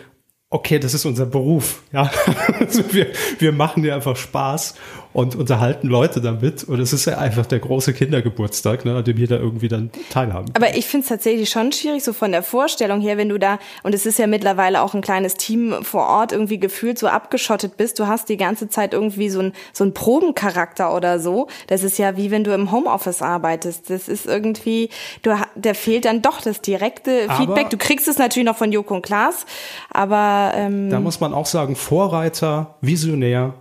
[0.51, 1.83] okay, das ist unser Beruf.
[1.93, 2.11] Ja,
[2.61, 4.75] also wir, wir machen dir einfach Spaß
[5.13, 6.65] und unterhalten Leute damit.
[6.65, 10.51] Und es ist ja einfach der große Kindergeburtstag, ne, an dem jeder irgendwie dann teilhaben.
[10.55, 13.59] Aber ich finde es tatsächlich schon schwierig, so von der Vorstellung her, wenn du da,
[13.83, 17.77] und es ist ja mittlerweile auch ein kleines Team vor Ort irgendwie gefühlt so abgeschottet
[17.77, 21.49] bist, du hast die ganze Zeit irgendwie so ein so ein Probencharakter oder so.
[21.67, 23.91] Das ist ja wie wenn du im Homeoffice arbeitest.
[23.91, 24.91] Das ist irgendwie,
[25.23, 27.71] du, der fehlt dann doch das direkte Aber- Feedback.
[27.71, 29.47] Du kriegst es natürlich noch von Joko und Klaas,
[29.91, 33.55] aber ähm, Da muss man auch sagen, Vorreiter, Visionär,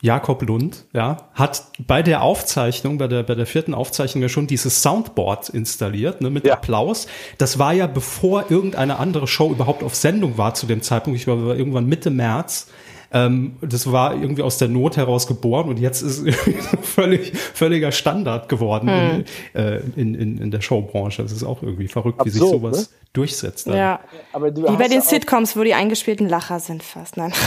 [0.00, 4.46] Jakob Lund, ja, hat bei der Aufzeichnung, bei der, bei der vierten Aufzeichnung ja schon
[4.46, 6.54] dieses Soundboard installiert, ne, mit Ja.
[6.54, 7.08] Applaus.
[7.36, 11.18] Das war ja bevor irgendeine andere Show überhaupt auf Sendung war zu dem Zeitpunkt.
[11.18, 12.68] Ich glaube, war irgendwann Mitte März.
[13.10, 16.76] Ähm, das war irgendwie aus der Not heraus geboren und jetzt ist es irgendwie so
[16.78, 21.22] völlig, völliger Standard geworden in, äh, in, in, in der Showbranche.
[21.22, 23.66] Das ist auch irgendwie verrückt, wie sich Absurd, sowas durchsetzt.
[23.66, 23.76] dann.
[23.76, 24.00] ja.
[24.32, 27.16] Aber du Wie bei den Sitcoms, wo die eingespielten Lacher sind fast.
[27.16, 27.32] Nein.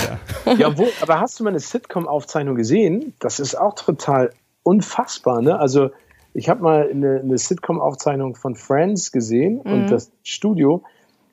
[0.58, 3.14] Ja, wo, aber hast du mal eine Sitcom-Aufzeichnung gesehen?
[3.20, 4.32] Das ist auch total
[4.64, 5.42] unfassbar.
[5.42, 5.58] Ne?
[5.58, 5.92] Also
[6.34, 10.84] ich habe mal eine, eine Sitcom-Aufzeichnung von Friends gesehen und das Studio.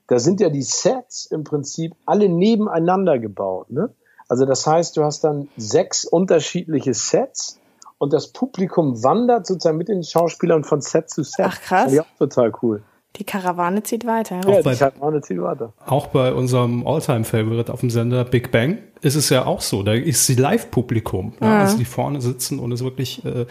[0.07, 3.71] Da sind ja die Sets im Prinzip alle nebeneinander gebaut.
[3.71, 3.91] Ne?
[4.29, 7.59] Also das heißt, du hast dann sechs unterschiedliche Sets
[7.99, 11.47] und das Publikum wandert sozusagen mit den Schauspielern von Set zu Set.
[11.49, 11.99] Ach, krass.
[11.99, 12.83] Auch total cool.
[13.17, 14.41] Die Karawane zieht weiter.
[14.47, 15.73] Ja, bei- die auch eine Zielwarte.
[15.87, 19.83] Auch bei unserem Alltime-Favorite auf dem Sender Big Bang ist es ja auch so.
[19.83, 21.33] Da ist die Live-Publikum.
[21.41, 23.47] Ja, also die vorne sitzen und es wirklich äh,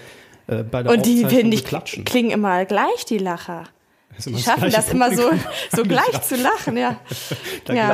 [0.48, 2.06] äh, bei der Und die, ich, beklatschen.
[2.06, 3.64] klingen immer gleich, die Lacher.
[4.26, 5.30] Die schaffen das immer so,
[5.76, 7.00] so gleich zu lachen, ja.
[7.68, 7.92] Ja,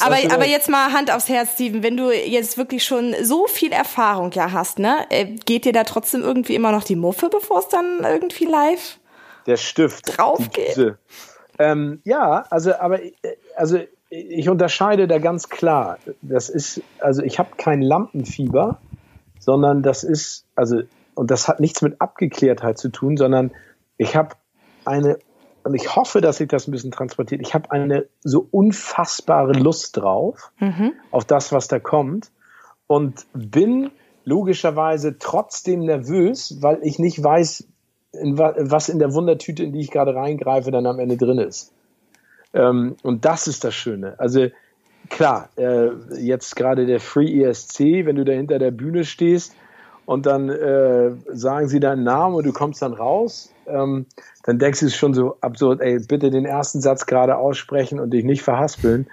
[0.00, 3.72] aber aber, jetzt mal Hand aufs Herz, Steven, wenn du jetzt wirklich schon so viel
[3.72, 7.60] Erfahrung ja hast, ne, äh, geht dir da trotzdem irgendwie immer noch die Muffe, bevor
[7.60, 8.98] es dann irgendwie live?
[9.46, 10.16] Der Stift.
[10.16, 10.96] Drauf geht.
[11.58, 13.12] Ähm, ja, also, aber äh,
[13.56, 13.78] also
[14.08, 15.98] ich unterscheide da ganz klar.
[16.22, 18.78] Das ist, also ich habe kein Lampenfieber,
[19.38, 20.82] sondern das ist, also,
[21.14, 23.52] und das hat nichts mit Abgeklärtheit zu tun, sondern
[23.96, 24.36] ich habe
[24.84, 25.18] eine,
[25.66, 29.96] und ich hoffe, dass sich das ein bisschen transportiert, ich habe eine so unfassbare Lust
[29.96, 30.52] drauf,
[31.10, 32.30] auf das, was da kommt,
[32.86, 33.90] und bin
[34.24, 37.66] logischerweise trotzdem nervös, weil ich nicht weiß,
[38.12, 41.38] in wa was in der Wundertüte, in die ich gerade reingreife, dann am Ende drin
[41.38, 41.72] ist.
[42.54, 44.14] Ähm, und das ist das Schöne.
[44.18, 44.46] Also
[45.10, 49.52] klar, äh, jetzt gerade der Free ESC, wenn du da hinter der Bühne stehst
[50.04, 54.06] und dann äh, sagen sie deinen Namen und du kommst dann raus, ähm,
[54.42, 58.10] dann denkst du es schon so absurd, ey, bitte den ersten Satz gerade aussprechen und
[58.10, 59.08] dich nicht verhaspeln.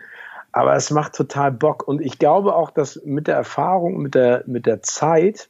[0.51, 1.87] Aber es macht total Bock.
[1.87, 5.49] Und ich glaube auch, dass mit der Erfahrung, mit der, mit der Zeit,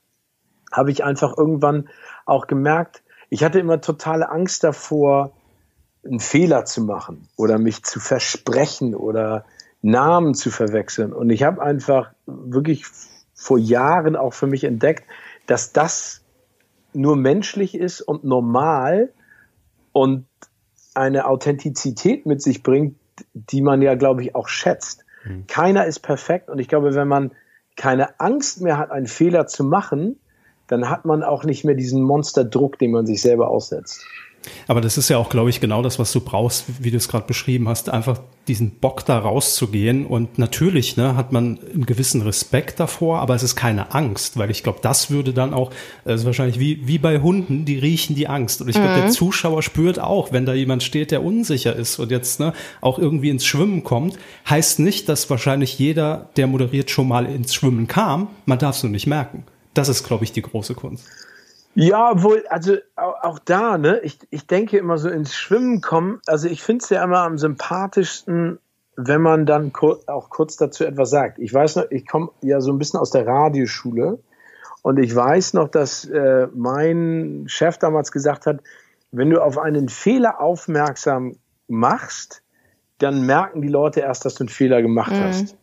[0.72, 1.90] habe ich einfach irgendwann
[2.26, 5.34] auch gemerkt, ich hatte immer totale Angst davor,
[6.06, 9.46] einen Fehler zu machen oder mich zu versprechen oder
[9.82, 11.14] Namen zu verwechseln.
[11.14, 12.86] Und ich habe einfach wirklich
[13.34, 15.06] vor Jahren auch für mich entdeckt,
[15.48, 16.23] dass das
[16.96, 19.12] nur menschlich ist und normal
[19.92, 20.26] und
[20.94, 22.98] eine Authentizität mit sich bringt,
[23.34, 25.06] die man ja, glaube ich, auch schätzt.
[25.48, 27.32] Keiner ist perfekt und ich glaube, wenn man
[27.76, 30.20] keine Angst mehr hat, einen Fehler zu machen,
[30.68, 34.06] dann hat man auch nicht mehr diesen Monsterdruck, den man sich selber aussetzt.
[34.68, 37.08] Aber das ist ja auch, glaube ich, genau das, was du brauchst, wie du es
[37.08, 40.06] gerade beschrieben hast, einfach diesen Bock da rauszugehen.
[40.06, 44.52] Und natürlich ne, hat man einen gewissen Respekt davor, aber es ist keine Angst, weil
[44.52, 45.72] ich glaube, das würde dann auch,
[46.04, 48.62] das ist wahrscheinlich wie, wie bei Hunden, die riechen die Angst.
[48.62, 52.12] Und ich glaube, der Zuschauer spürt auch, wenn da jemand steht, der unsicher ist und
[52.12, 54.18] jetzt ne, auch irgendwie ins Schwimmen kommt,
[54.50, 58.28] heißt nicht, dass wahrscheinlich jeder, der moderiert, schon mal ins Schwimmen kam.
[58.46, 59.44] Man darf es nur nicht merken.
[59.74, 61.06] Das ist, glaube ich, die große Kunst.
[61.76, 66.22] Ja, wohl, also auch, da, ne, ich, ich denke immer so ins Schwimmen kommen.
[66.28, 68.60] Also ich finde es ja immer am sympathischsten,
[68.96, 71.40] wenn man dann kur auch kurz dazu etwas sagt.
[71.40, 74.20] Ich weiß noch, ich komme ja so ein bisschen aus der Radioschule
[74.84, 78.62] und ich weiß noch, dass äh, mein Chef damals gesagt hat,
[79.12, 82.44] wenn du auf einen Fehler aufmerksam machst,
[83.00, 85.58] dann merken die Leute erst, dass du einen Fehler gemacht hast.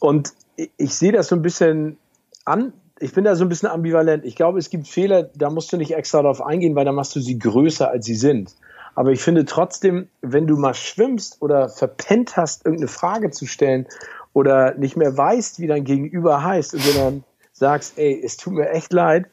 [0.00, 1.96] Und ich, ich sehe das so ein bisschen
[2.44, 2.72] an,
[3.02, 4.24] ich bin da so ein bisschen ambivalent.
[4.24, 7.16] Ich glaube, es gibt Fehler, da musst du nicht extra darauf eingehen, weil da machst
[7.16, 8.54] du sie größer, als sie sind.
[8.94, 13.86] Aber ich finde trotzdem, wenn du mal schwimmst oder verpennt hast, irgendeine Frage zu stellen
[14.34, 18.52] oder nicht mehr weißt, wie dein Gegenüber heißt und du dann sagst, ey, es tut
[18.52, 19.26] mir echt leid,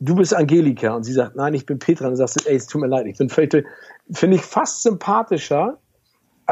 [0.00, 2.66] du bist Angelika und sie sagt, nein, ich bin Petra und du sagst, ey, es
[2.66, 3.66] tut mir leid, ich bin völlig,
[4.10, 5.78] finde ich fast sympathischer,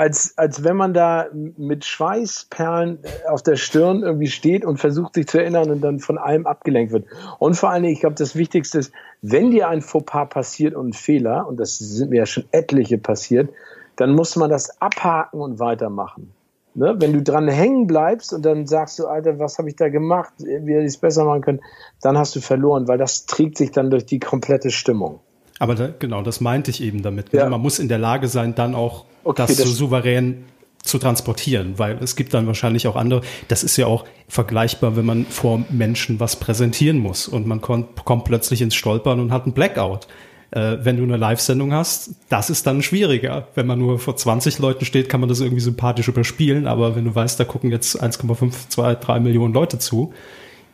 [0.00, 1.26] als, als wenn man da
[1.58, 6.16] mit Schweißperlen auf der Stirn irgendwie steht und versucht sich zu erinnern und dann von
[6.16, 7.04] allem abgelenkt wird.
[7.38, 10.88] Und vor allen Dingen, ich glaube, das Wichtigste ist, wenn dir ein Fauxpas passiert und
[10.88, 13.50] ein Fehler, und das sind mir ja schon etliche passiert,
[13.96, 16.32] dann muss man das abhaken und weitermachen.
[16.72, 16.96] Ne?
[16.98, 20.32] Wenn du dran hängen bleibst und dann sagst du, Alter, was habe ich da gemacht,
[20.38, 21.60] wie hätte ich es besser machen können,
[22.00, 25.20] dann hast du verloren, weil das trägt sich dann durch die komplette Stimmung.
[25.60, 27.32] Aber da, genau, das meinte ich eben damit.
[27.32, 27.48] Ja.
[27.48, 30.46] Man muss in der Lage sein, dann auch okay, das, das so souverän
[30.82, 35.04] zu transportieren, weil es gibt dann wahrscheinlich auch andere, das ist ja auch vergleichbar, wenn
[35.04, 39.44] man vor Menschen was präsentieren muss und man kommt, kommt plötzlich ins Stolpern und hat
[39.44, 40.08] einen Blackout.
[40.52, 43.48] Äh, wenn du eine Live-Sendung hast, das ist dann schwieriger.
[43.54, 47.04] Wenn man nur vor 20 Leuten steht, kann man das irgendwie sympathisch überspielen, aber wenn
[47.04, 50.14] du weißt, da gucken jetzt 1,5, 2, 3 Millionen Leute zu,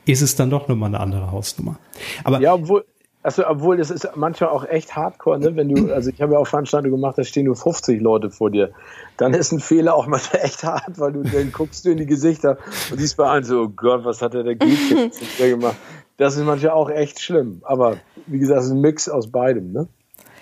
[0.06, 1.80] ist es dann doch nochmal eine andere Hausnummer.
[2.22, 2.84] Aber ja, obwohl,
[3.26, 5.56] also, obwohl das ist manchmal auch echt hardcore, ne?
[5.56, 8.52] Wenn du, also ich habe ja auch Veranstaltungen gemacht, da stehen nur 50 Leute vor
[8.52, 8.70] dir.
[9.16, 12.06] Dann ist ein Fehler auch manchmal echt hart, weil du dann guckst du in die
[12.06, 12.56] Gesichter
[12.88, 14.52] und siehst bei allen so, oh Gott, was hat der da
[15.38, 15.74] gemacht?
[16.18, 17.62] Das ist manchmal auch echt schlimm.
[17.64, 17.96] Aber
[18.28, 19.88] wie gesagt, es ist ein Mix aus beidem, ne?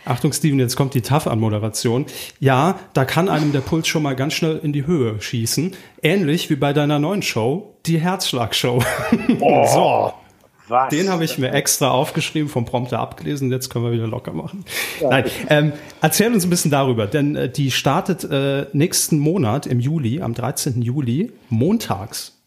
[0.05, 2.05] Achtung, Steven, jetzt kommt die TAF-Anmoderation.
[2.39, 5.75] Ja, da kann einem der Puls schon mal ganz schnell in die Höhe schießen.
[6.03, 8.83] Ähnlich wie bei deiner neuen Show, die Herzschlagshow.
[9.41, 9.67] Oh.
[9.67, 10.24] so.
[10.69, 10.89] Was?
[10.89, 13.51] Den habe ich mir extra aufgeschrieben, vom Prompter abgelesen.
[13.51, 14.65] Jetzt können wir wieder locker machen.
[15.01, 15.11] Ja.
[15.11, 19.79] Nein, ähm, erzähl uns ein bisschen darüber, denn äh, die startet äh, nächsten Monat im
[19.81, 20.81] Juli, am 13.
[20.81, 22.39] Juli, montags.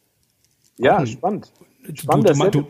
[0.78, 1.51] Ja, spannend.
[1.93, 2.68] Spannend, du, du, du,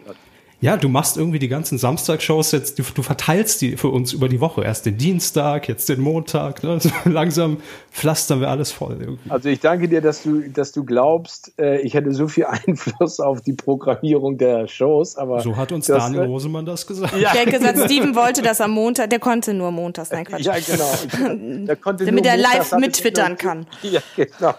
[0.59, 4.27] ja, du machst irgendwie die ganzen Samstagshows jetzt, du, du, verteilst die für uns über
[4.27, 4.63] die Woche.
[4.63, 6.63] Erst den Dienstag, jetzt den Montag.
[6.63, 6.79] Ne?
[6.79, 7.57] So langsam
[7.91, 8.97] pflastern wir alles voll.
[8.99, 9.29] Irgendwie.
[9.29, 13.19] Also ich danke dir, dass du, dass du glaubst, äh, ich hätte so viel Einfluss
[13.19, 15.15] auf die Programmierung der Shows.
[15.15, 17.15] Aber so hat uns das, Daniel Rosemann das gesagt.
[17.15, 20.09] Ja, der hat gesagt, Steven wollte das am Montag, der konnte nur montags.
[20.09, 20.41] Nein, Quatsch.
[20.41, 21.65] Ja, genau.
[21.65, 23.67] Der konnte Damit er live mittwittern kann.
[23.83, 24.55] Ja, genau.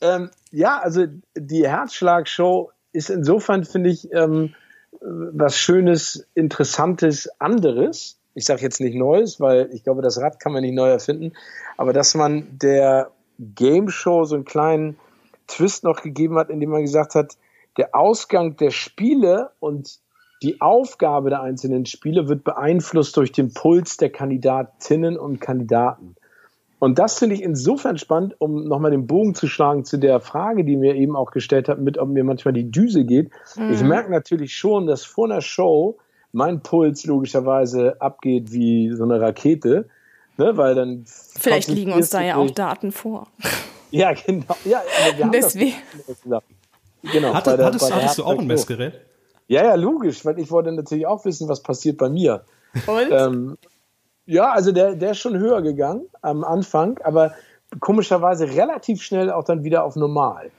[0.00, 1.04] Ähm, ja, also
[1.36, 4.54] die Herzschlag-Show ist insofern, finde ich, ähm,
[5.00, 8.18] was Schönes, Interessantes, anderes.
[8.34, 11.32] Ich sage jetzt nicht Neues, weil ich glaube, das Rad kann man nicht neu erfinden,
[11.76, 14.98] aber dass man der Game Show so einen kleinen
[15.46, 17.36] Twist noch gegeben hat, indem man gesagt hat,
[17.76, 20.00] der Ausgang der Spiele und
[20.42, 26.16] die Aufgabe der einzelnen Spiele wird beeinflusst durch den Puls der Kandidatinnen und Kandidaten.
[26.78, 30.64] Und das finde ich insofern spannend, um nochmal den Bogen zu schlagen zu der Frage,
[30.64, 33.30] die mir eben auch gestellt hat, mit ob mir manchmal die Düse geht.
[33.56, 33.72] Mhm.
[33.72, 35.96] Ich merke natürlich schon, dass vor einer Show
[36.32, 39.88] mein Puls logischerweise abgeht wie so eine Rakete,
[40.36, 43.28] ne, weil dann vielleicht liegen uns da ja auch Daten vor.
[43.92, 44.56] Ja, genau.
[44.64, 44.82] Ja,
[45.32, 45.76] Deswegen.
[47.12, 49.00] Genau, Hatte, der, hattest, hattest du auch ein Messgerät?
[49.46, 52.44] Ja, ja, logisch, weil ich wollte natürlich auch wissen, was passiert bei mir.
[52.86, 53.12] Und?
[53.12, 53.56] Ähm,
[54.26, 57.32] ja, also der, der ist schon höher gegangen am Anfang, aber
[57.80, 60.50] komischerweise relativ schnell auch dann wieder auf normal.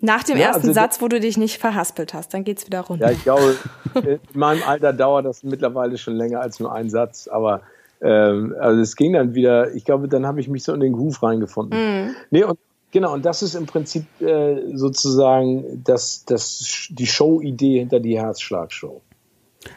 [0.00, 2.82] Nach dem ja, ersten also, Satz, wo du dich nicht verhaspelt hast, dann geht's wieder
[2.82, 3.06] runter.
[3.06, 3.56] Ja, ich glaube,
[3.94, 7.62] in meinem Alter dauert das mittlerweile schon länger als nur ein Satz, aber
[8.02, 10.92] ähm, also es ging dann wieder, ich glaube, dann habe ich mich so in den
[10.92, 11.78] Groove reingefunden.
[11.78, 12.16] Mm.
[12.30, 12.58] Nee, und
[12.90, 19.00] genau, und das ist im Prinzip äh, sozusagen das, das, die Show-Idee hinter die Herzschlagshow.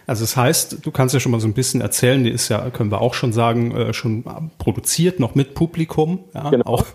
[0.07, 2.69] Also das heißt, du kannst ja schon mal so ein bisschen erzählen, die ist ja,
[2.69, 4.23] können wir auch schon sagen, äh, schon
[4.57, 6.19] produziert, noch mit Publikum.
[6.33, 6.65] Ja, genau.
[6.65, 6.85] auch,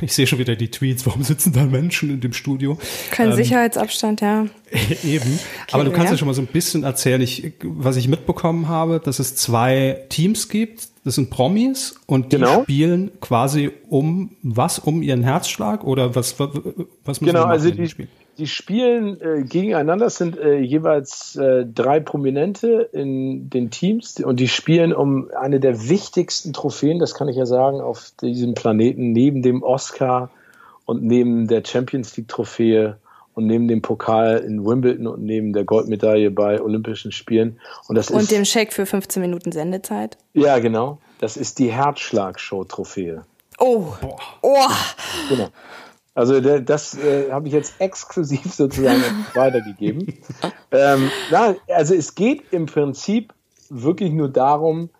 [0.00, 2.78] ich sehe schon wieder die Tweets, warum sitzen da Menschen in dem Studio?
[3.10, 4.46] Kein ähm, Sicherheitsabstand, ja.
[5.04, 5.38] Eben.
[5.38, 6.12] Okay, Aber du kannst ja.
[6.12, 10.04] ja schon mal so ein bisschen erzählen, ich, was ich mitbekommen habe, dass es zwei
[10.08, 10.88] Teams gibt.
[11.04, 12.62] Das sind Promis und die genau.
[12.62, 14.78] spielen quasi um was?
[14.78, 16.48] Um ihren Herzschlag oder was, was,
[17.04, 18.08] was müssen genau, also die, spielen?
[18.38, 24.40] Die spielen äh, gegeneinander, es sind äh, jeweils äh, drei Prominente in den Teams und
[24.40, 29.12] die spielen um eine der wichtigsten Trophäen, das kann ich ja sagen, auf diesem Planeten,
[29.12, 30.30] neben dem Oscar
[30.84, 32.98] und neben der Champions League Trophäe
[33.34, 37.60] und neben dem Pokal in Wimbledon und neben der Goldmedaille bei Olympischen Spielen.
[37.88, 40.16] Und, das und ist, dem Scheck für 15 Minuten Sendezeit.
[40.34, 40.98] Ja, genau.
[41.18, 43.22] Das ist die Herzschlag-Show-Trophäe.
[43.58, 43.86] Oh.
[44.42, 44.68] Oh.
[45.28, 45.48] Genau.
[46.14, 49.02] Also das äh, habe ich jetzt exklusiv sozusagen
[49.34, 50.18] weitergegeben.
[50.70, 53.32] Ähm, na, also es geht im Prinzip
[53.70, 54.90] wirklich nur darum,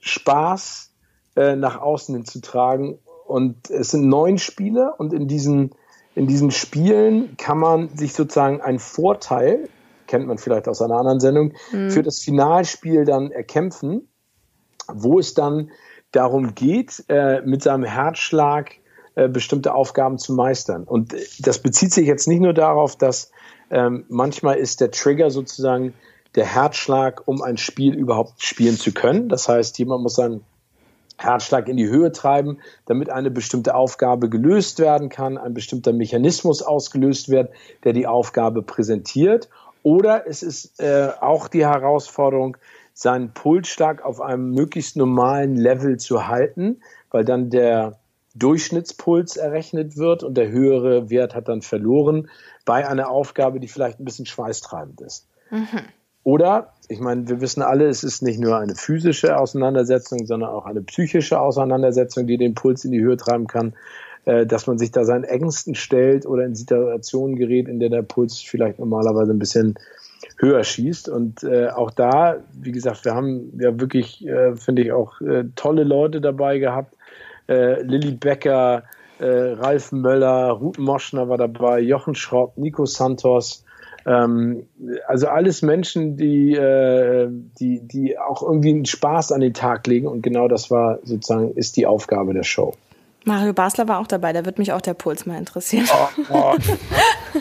[0.00, 0.92] Spaß
[1.36, 2.98] äh, nach außen zu tragen.
[3.26, 5.70] Und es sind neun Spiele und in diesen,
[6.14, 9.70] in diesen Spielen kann man sich sozusagen einen Vorteil,
[10.06, 11.90] kennt man vielleicht aus einer anderen Sendung, mhm.
[11.90, 14.08] für das Finalspiel dann erkämpfen,
[14.86, 15.70] wo es dann
[16.12, 18.72] darum geht, äh, mit seinem Herzschlag
[19.16, 20.84] äh, bestimmte Aufgaben zu meistern.
[20.84, 23.30] Und das bezieht sich jetzt nicht nur darauf, dass
[23.70, 25.94] ähm, manchmal ist der Trigger sozusagen
[26.34, 29.28] der Herzschlag, um ein Spiel überhaupt spielen zu können.
[29.28, 30.44] Das heißt, jemand muss seinen
[31.16, 36.60] Herzschlag in die Höhe treiben, damit eine bestimmte Aufgabe gelöst werden kann, ein bestimmter Mechanismus
[36.60, 37.50] ausgelöst wird,
[37.84, 39.48] der die Aufgabe präsentiert.
[39.82, 42.58] Oder es ist äh, auch die Herausforderung,
[42.92, 47.98] seinen Pulsschlag auf einem möglichst normalen Level zu halten, weil dann der
[48.38, 52.28] Durchschnittspuls errechnet wird und der höhere Wert hat dann verloren
[52.64, 55.28] bei einer Aufgabe, die vielleicht ein bisschen schweißtreibend ist.
[55.50, 55.80] Mhm.
[56.22, 60.66] Oder, ich meine, wir wissen alle, es ist nicht nur eine physische Auseinandersetzung, sondern auch
[60.66, 63.74] eine psychische Auseinandersetzung, die den Puls in die Höhe treiben kann,
[64.24, 68.02] äh, dass man sich da seinen Ängsten stellt oder in Situationen gerät, in der der
[68.02, 69.76] Puls vielleicht normalerweise ein bisschen
[70.36, 71.08] höher schießt.
[71.08, 75.44] Und äh, auch da, wie gesagt, wir haben ja wirklich, äh, finde ich, auch äh,
[75.54, 76.95] tolle Leute dabei gehabt.
[77.48, 78.84] Äh, Lilly Becker,
[79.18, 83.64] äh, Ralf Möller, Ruth Moschner war dabei, Jochen Schropp, Nico Santos,
[84.06, 84.66] ähm,
[85.08, 90.06] also alles Menschen, die, äh, die, die auch irgendwie einen Spaß an den Tag legen
[90.06, 92.74] und genau das war sozusagen, ist die Aufgabe der Show.
[93.26, 95.84] Mario Basler war auch dabei, da wird mich auch der Puls mal interessieren.
[95.92, 96.54] Oh, oh.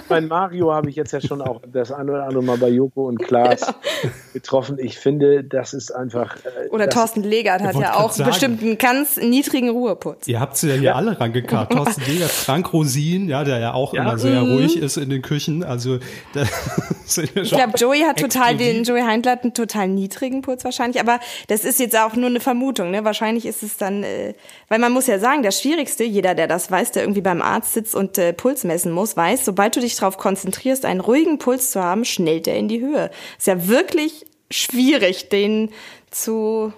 [0.10, 3.08] mein Mario habe ich jetzt ja schon auch das eine oder andere Mal bei Joko
[3.08, 4.10] und Klaas ja.
[4.34, 4.80] getroffen.
[4.80, 6.38] Ich finde, das ist einfach.
[6.38, 8.32] Äh, oder Thorsten Legert hat ja auch sagen.
[8.32, 10.28] bestimmt einen ganz niedrigen Ruhepuls.
[10.28, 10.96] Ihr habt sie ja hier ja.
[10.96, 11.72] alle rangekarrt.
[11.72, 14.02] Thorsten Legert, Frank Rosin, ja, der ja auch ja.
[14.02, 14.54] immer sehr mhm.
[14.54, 15.64] ruhig ist in den Küchen.
[15.64, 16.00] Also
[17.16, 21.20] ich glaube, Joey hat total den, Joey Heindler hat einen total niedrigen Puls wahrscheinlich, aber
[21.48, 22.90] das ist jetzt auch nur eine Vermutung.
[22.90, 23.04] Ne?
[23.04, 24.34] Wahrscheinlich ist es dann, äh,
[24.68, 27.42] weil man muss ja sagen, das Schwierige Schwierigste, jeder, der das weiß, der irgendwie beim
[27.42, 31.38] Arzt sitzt und äh, Puls messen muss, weiß, sobald du dich darauf konzentrierst, einen ruhigen
[31.38, 33.12] Puls zu haben, schnellt er in die Höhe.
[33.38, 35.72] Ist ja wirklich schwierig, den
[36.12, 36.72] zu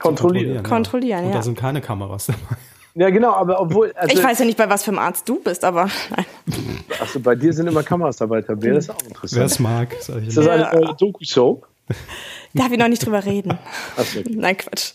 [0.00, 0.64] kontrollieren.
[0.64, 1.26] kontrollieren ja.
[1.26, 2.38] Und da sind keine Kameras dabei.
[2.94, 3.90] Ja, genau, aber obwohl.
[3.92, 6.26] Also, ich weiß ja nicht, bei was für einem Arzt du bist, aber nein.
[7.00, 9.38] Achso, bei dir sind immer Kameras dabei, Tabea, das ist auch interessant.
[9.38, 9.94] Wer es mag.
[9.94, 10.92] Ist das eine ja.
[10.92, 11.62] Doku-Show?
[12.52, 13.58] Darf ich noch nicht drüber reden.
[13.96, 14.20] Achso.
[14.28, 14.92] Nein, Quatsch.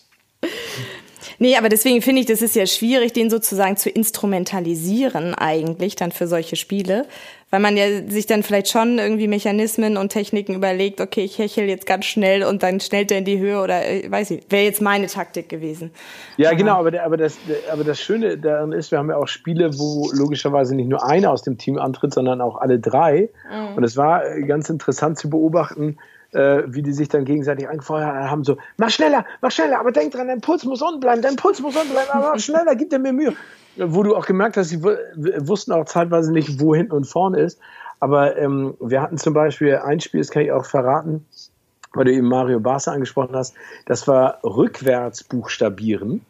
[1.40, 6.12] Nee, aber deswegen finde ich, das ist ja schwierig, den sozusagen zu instrumentalisieren eigentlich dann
[6.12, 7.06] für solche Spiele,
[7.52, 11.66] weil man ja sich dann vielleicht schon irgendwie Mechanismen und Techniken überlegt, okay, ich hechel
[11.66, 14.64] jetzt ganz schnell und dann schnellt er in die Höhe oder äh, weiß ich, wäre
[14.64, 15.92] jetzt meine Taktik gewesen.
[16.38, 17.38] Ja, genau, aber, der, aber, das,
[17.72, 21.32] aber das Schöne daran ist, wir haben ja auch Spiele, wo logischerweise nicht nur einer
[21.32, 23.30] aus dem Team antritt, sondern auch alle drei.
[23.50, 23.78] Mhm.
[23.78, 25.98] Und es war ganz interessant zu beobachten,
[26.34, 30.14] äh, wie die sich dann gegenseitig angefeuert haben, so, mach schneller, mach schneller, aber denk
[30.14, 32.90] dran, dein Puls muss unten bleiben, dein Puls muss unten bleiben, aber mach schneller, gib
[32.90, 33.34] dir mir Mühe.
[33.78, 37.60] Wo du auch gemerkt hast, sie wussten auch zeitweise nicht, wo hinten und vorne ist.
[38.00, 41.26] Aber ähm, wir hatten zum Beispiel ein Spiel, das kann ich auch verraten,
[41.94, 43.56] weil du eben Mario Barca angesprochen hast,
[43.86, 46.26] das war rückwärts buchstabieren.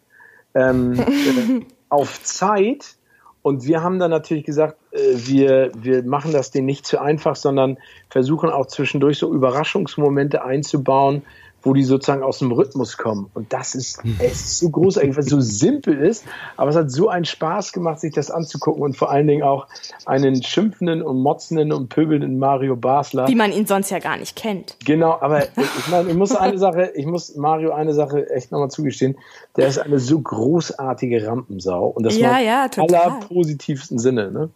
[0.54, 2.97] Ähm, äh, auf Zeit
[3.41, 7.35] und wir haben dann natürlich gesagt, äh, wir, wir machen das denen nicht zu einfach,
[7.35, 7.77] sondern
[8.09, 11.23] versuchen auch zwischendurch so Überraschungsmomente einzubauen,
[11.64, 13.30] wo die sozusagen aus dem Rhythmus kommen.
[13.34, 14.18] Und das ist, hm.
[14.20, 16.24] es ist so großartig, weil es so simpel ist,
[16.55, 19.68] aber es hat so einen Spaß gemacht, sich das anzugucken und vor allen Dingen auch
[20.05, 23.28] einen schimpfenden und motzenden und pöbelnden Mario Basler.
[23.28, 24.78] Wie man ihn sonst ja gar nicht kennt.
[24.86, 28.70] Genau, aber ich meine, ich muss eine Sache, ich muss Mario eine Sache echt nochmal
[28.70, 29.18] zugestehen,
[29.55, 34.49] der ist eine so großartige Rampensau und das ja, war ja, im allerpositivsten Sinne, ne?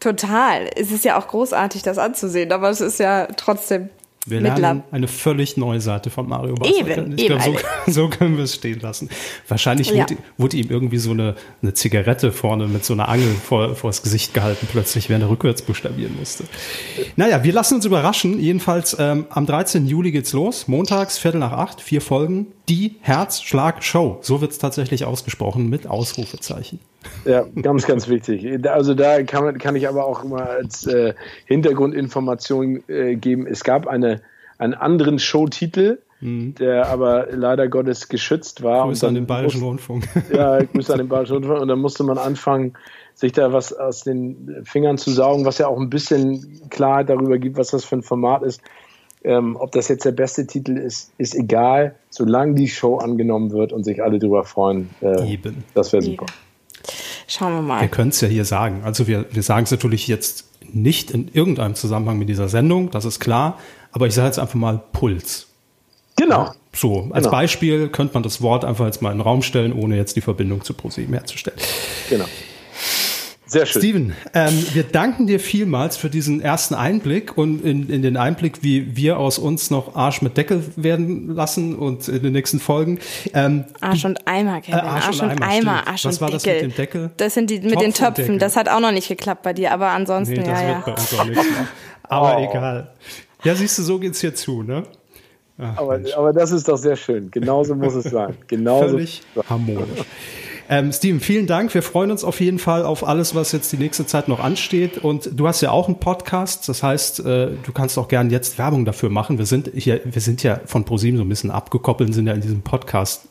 [0.00, 0.70] Total.
[0.76, 3.90] Es ist ja auch großartig, das anzusehen, aber es ist ja trotzdem
[4.30, 6.76] wir lernen eine völlig neue Seite von Mario Bros.
[6.78, 7.52] Eben, ich glaube, so,
[7.92, 9.08] so, können wir es stehen lassen.
[9.46, 10.02] Wahrscheinlich ja.
[10.02, 13.90] wurde, wurde, ihm irgendwie so eine, eine Zigarette vorne mit so einer Angel vor, vor
[13.90, 16.44] das Gesicht gehalten, plötzlich, während er rückwärts buchstabieren musste.
[17.16, 18.38] Naja, wir lassen uns überraschen.
[18.38, 19.86] Jedenfalls ähm, am 13.
[19.86, 20.68] Juli geht's los.
[20.68, 22.48] Montags, Viertel nach acht, vier Folgen.
[22.68, 24.18] Die Herzschlag-Show.
[24.20, 26.80] So wird's tatsächlich ausgesprochen mit Ausrufezeichen.
[27.24, 28.66] Ja, ganz, ganz wichtig.
[28.68, 31.14] Also da kann, kann ich aber auch mal als äh,
[31.46, 33.46] Hintergrundinformation äh, geben.
[33.46, 34.20] Es gab eine,
[34.58, 36.54] einen anderen Showtitel, mhm.
[36.56, 38.86] der aber leider Gottes geschützt war.
[38.86, 40.06] Grüße an den Bayerischen Rundfunk.
[40.32, 41.60] Ja, Grüße an den Bayerischen Rundfunk.
[41.60, 42.74] Und dann musste man anfangen,
[43.14, 47.38] sich da was aus den Fingern zu saugen, was ja auch ein bisschen Klarheit darüber
[47.38, 48.60] gibt, was das für ein Format ist.
[49.24, 53.72] Ähm, ob das jetzt der beste Titel ist, ist egal, solange die Show angenommen wird
[53.72, 54.90] und sich alle darüber freuen.
[55.00, 55.64] Äh, Eben.
[55.74, 56.26] Das wäre super.
[57.26, 57.80] Schauen wir mal.
[57.80, 58.82] Wir können es ja hier sagen.
[58.84, 63.04] Also wir, wir sagen es natürlich jetzt nicht in irgendeinem Zusammenhang mit dieser Sendung, das
[63.04, 63.58] ist klar.
[63.92, 65.46] Aber ich sage jetzt einfach mal Puls.
[66.16, 66.52] Genau.
[66.72, 67.30] So, als genau.
[67.30, 70.20] Beispiel könnte man das Wort einfach jetzt mal in den Raum stellen, ohne jetzt die
[70.20, 71.58] Verbindung zu ProSieben herzustellen.
[72.08, 72.26] Genau.
[73.48, 73.80] Sehr schön.
[73.80, 78.62] Steven, ähm, wir danken dir vielmals für diesen ersten Einblick und in, in den Einblick,
[78.62, 82.98] wie wir aus uns noch Arsch mit Deckel werden lassen und in den nächsten Folgen.
[83.32, 84.80] Ähm, Arsch und Eimer, Kevin.
[84.80, 87.10] Äh, Arsch, Arsch, und Eimer, Eimer Arsch Was war das mit dem Deckel?
[87.16, 88.38] Das sind die mit Topf den Töpfen.
[88.38, 90.82] Das hat auch noch nicht geklappt bei dir, aber ansonsten, nee, das ja, wird ja.
[90.84, 91.68] bei uns auch nichts mehr.
[92.02, 92.50] Aber oh.
[92.50, 92.90] egal.
[93.44, 94.82] Ja, siehst du, so geht's hier zu, ne?
[95.56, 97.30] Ach, aber, aber das ist doch sehr schön.
[97.30, 98.36] Genauso muss es sein.
[98.46, 100.04] Genauso Völlig harmonisch.
[100.70, 101.72] Ähm, Steven, vielen Dank.
[101.72, 104.98] Wir freuen uns auf jeden Fall auf alles, was jetzt die nächste Zeit noch ansteht.
[104.98, 106.68] Und du hast ja auch einen Podcast.
[106.68, 109.38] Das heißt, äh, du kannst auch gern jetzt Werbung dafür machen.
[109.38, 112.42] Wir sind hier, wir sind ja von ProSieben so ein bisschen abgekoppelt, sind ja in
[112.42, 113.28] diesem Podcast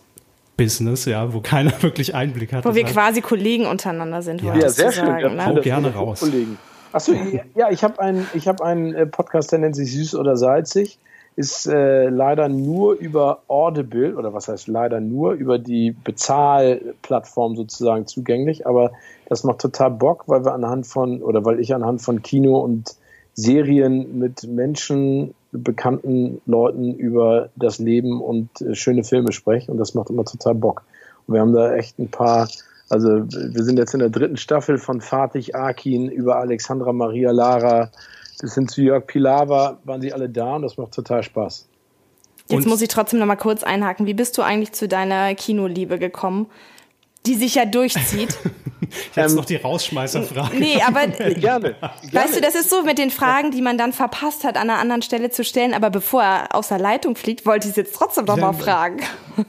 [0.57, 2.65] Business, ja, wo keiner wirklich Einblick hat.
[2.65, 4.41] Wo wir quasi Kollegen untereinander sind.
[4.41, 5.05] Ja, Ja, sehr schön.
[5.05, 5.45] Sagen, Ja, ne?
[5.45, 6.21] Hau gerne raus.
[6.21, 6.57] Kollegen.
[6.91, 7.13] Achso,
[7.53, 10.97] ja, ich habe einen, ich hab einen äh, Podcast, der nennt sich Süß oder Salzig.
[11.37, 18.07] Ist äh, leider nur über Audible, oder was heißt leider nur, über die Bezahlplattform sozusagen
[18.07, 18.65] zugänglich.
[18.65, 18.91] Aber
[19.29, 22.95] das macht total Bock, weil wir anhand von, oder weil ich anhand von Kino und
[23.35, 29.71] Serien mit Menschen, bekannten Leuten über das Leben und äh, schöne Filme spreche.
[29.71, 30.81] Und das macht immer total Bock.
[31.27, 32.47] Und wir haben da echt ein paar,
[32.89, 37.91] also wir sind jetzt in der dritten Staffel von Fatih Akin über Alexandra Maria Lara
[38.41, 41.67] bis hin zu Jörg Pilawa, waren sie alle da und das macht total Spaß.
[42.49, 44.05] Jetzt Und- muss ich trotzdem noch mal kurz einhaken.
[44.05, 46.47] Wie bist du eigentlich zu deiner Kinoliebe gekommen?
[47.27, 48.37] Die sich ja durchzieht.
[49.15, 50.55] Jetzt Ähm, noch die Rausschmeißerfrage.
[50.57, 51.75] Nee, aber Gerne.
[52.11, 54.79] weißt du, das ist so mit den Fragen, die man dann verpasst hat, an einer
[54.79, 55.73] anderen Stelle zu stellen.
[55.73, 58.99] Aber bevor er aus der Leitung fliegt, wollte ich es jetzt trotzdem noch mal fragen.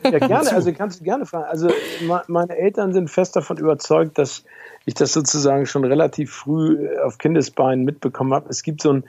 [0.03, 1.45] Ja, gerne, also kannst du gerne fragen.
[1.45, 1.69] Also
[2.01, 4.43] me- meine Eltern sind fest davon überzeugt, dass
[4.87, 8.49] ich das sozusagen schon relativ früh äh, auf Kindesbeinen mitbekommen habe.
[8.49, 9.05] Es gibt so ein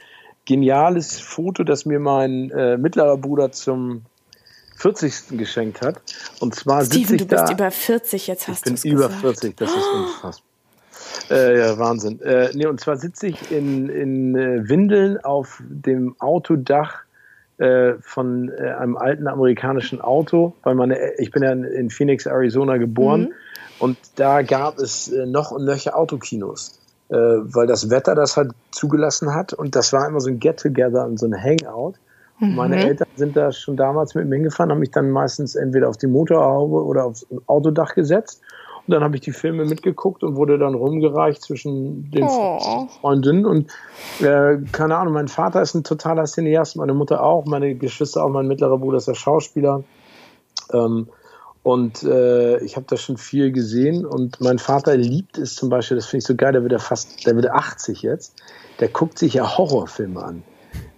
[0.45, 4.03] geniales Foto, das mir mein äh, mittlerer Bruder zum
[4.79, 5.37] 40.
[5.37, 6.01] geschenkt hat.
[6.39, 7.51] Und zwar sitze Steven, ich du bist da.
[7.53, 9.21] über 40, jetzt Ich hast bin du es über gesagt.
[9.21, 10.45] 40, das ist unfassbar.
[11.29, 12.21] Äh, ja, Wahnsinn.
[12.21, 17.01] Äh, nee, und zwar sitze ich in, in äh, Windeln auf dem Autodach
[17.57, 22.77] äh, von äh, einem alten amerikanischen Auto, weil meine, ich bin ja in, Phoenix, Arizona
[22.77, 23.33] geboren Mhm.
[23.79, 26.79] und da gab es äh, noch und nöcher Autokinos,
[27.11, 31.17] weil das Wetter das halt zugelassen hat und das war immer so ein Get-Together und
[31.19, 31.93] so ein Hangout.
[32.41, 32.81] Und meine Mhm.
[32.81, 36.07] Eltern sind da schon damals mit mir hingefahren, haben mich dann meistens entweder auf die
[36.07, 38.41] Motorhaube oder aufs Autodach gesetzt.
[38.87, 42.87] Und dann habe ich die Filme mitgeguckt und wurde dann rumgereicht zwischen den Oh.
[43.01, 43.45] Freundinnen.
[43.45, 43.69] Und
[44.21, 48.29] äh, keine Ahnung, mein Vater ist ein totaler Cineast, meine Mutter auch, meine Geschwister auch,
[48.29, 49.83] mein mittlerer Bruder ist der Schauspieler.
[50.73, 51.07] Ähm,
[51.61, 54.05] und äh, ich habe da schon viel gesehen.
[54.05, 56.79] Und mein Vater liebt es zum Beispiel, das finde ich so geil, der wird ja
[56.79, 58.41] fast, der wird 80 jetzt,
[58.79, 60.43] der guckt sich ja Horrorfilme an.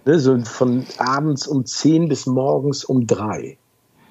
[0.04, 3.56] Ne, so von abends um 10 bis morgens um 3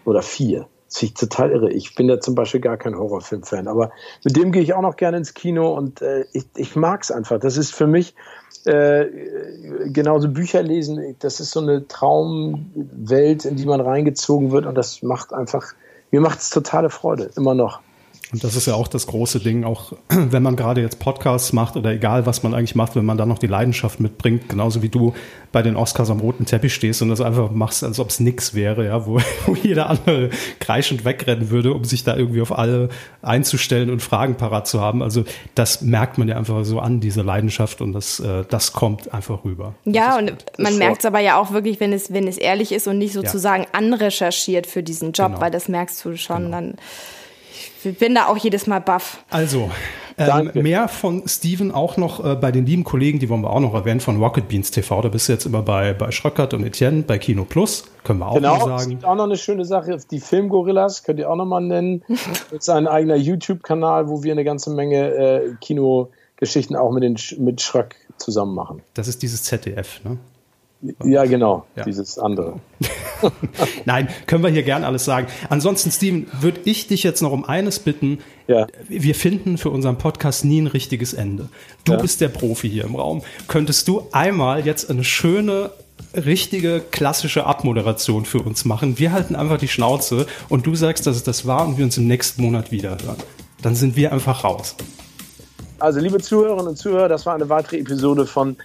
[0.06, 0.68] oder 4.
[0.88, 1.72] Das ich total irre.
[1.72, 3.92] Ich bin ja zum Beispiel gar kein Horrorfilm-Fan, aber
[4.26, 7.12] mit dem gehe ich auch noch gerne ins Kino und äh, ich, ich mag es
[7.12, 7.40] einfach.
[7.40, 8.14] Das ist für mich
[8.66, 9.06] äh,
[9.86, 15.02] genauso Bücher lesen, das ist so eine Traumwelt, in die man reingezogen wird und das
[15.02, 15.74] macht einfach,
[16.12, 17.80] mir macht es totale Freude, immer noch.
[18.32, 21.76] Und das ist ja auch das große Ding, auch wenn man gerade jetzt Podcasts macht
[21.76, 24.90] oder egal, was man eigentlich macht, wenn man dann noch die Leidenschaft mitbringt, genauso wie
[24.90, 25.14] du
[25.52, 28.54] bei den Oscars am roten Teppich stehst und das einfach machst, als ob es nix
[28.54, 30.30] wäre, ja, wo, wo jeder andere
[30.60, 32.90] kreischend wegrennen würde, um sich da irgendwie auf alle
[33.22, 35.04] einzustellen und Fragen parat zu haben.
[35.04, 35.26] Also
[35.56, 39.44] das merkt man ja einfach so an, diese Leidenschaft und das, äh, das kommt einfach
[39.44, 39.76] rüber.
[39.86, 42.88] Ja, und man merkt es aber ja auch wirklich, wenn es, wenn es ehrlich ist
[42.88, 45.42] und nicht sozusagen anrecherchiert für diesen Job, Genau.
[45.42, 46.76] weil das merkst du schon dann.
[47.84, 49.24] Ich bin da auch jedes Mal baff.
[49.30, 49.70] Also,
[50.18, 53.60] ähm, mehr von Steven auch noch äh, bei den lieben Kollegen, die wollen wir auch
[53.60, 55.02] noch erwähnen, von Rocket Beans TV.
[55.02, 58.28] Da bist du jetzt immer bei, bei Schröckert und Etienne, bei Kino Plus, können wir
[58.28, 58.90] auch Genau, noch es sagen.
[58.92, 62.04] gibt auch noch eine schöne Sache, die Filmgorillas, könnt ihr auch nochmal nennen.
[62.52, 67.18] Das ist ein eigener YouTube-Kanal, wo wir eine ganze Menge äh, Kinogeschichten auch mit, den,
[67.44, 68.82] mit Schröck zusammen machen.
[68.94, 70.18] Das ist dieses ZDF, ne?
[71.04, 71.84] Ja, genau, Ja.
[71.84, 72.60] dieses andere.
[73.86, 75.28] Nein, können wir hier gern alles sagen.
[75.50, 78.20] Ansonsten, Steven, würde ich dich jetzt noch um eines bitten.
[78.48, 78.66] Ja.
[78.90, 81.50] Wir finden für unseren Podcast nie ein richtiges Ende.
[81.84, 82.00] Du Ja.
[82.00, 83.22] bist der Profi hier im Raum.
[83.48, 85.72] Könntest du einmal jetzt eine schöne,
[86.16, 88.98] richtige, klassische Abmoderation für uns machen?
[88.98, 91.98] Wir halten einfach die Schnauze und du sagst, dass es das war und wir uns
[91.98, 93.18] im nächsten Monat wieder hören.
[93.62, 94.76] Dann sind wir einfach raus.
[95.78, 98.56] Also, liebe Zuhörerinnen und Zuhörer, das war eine weitere Episode von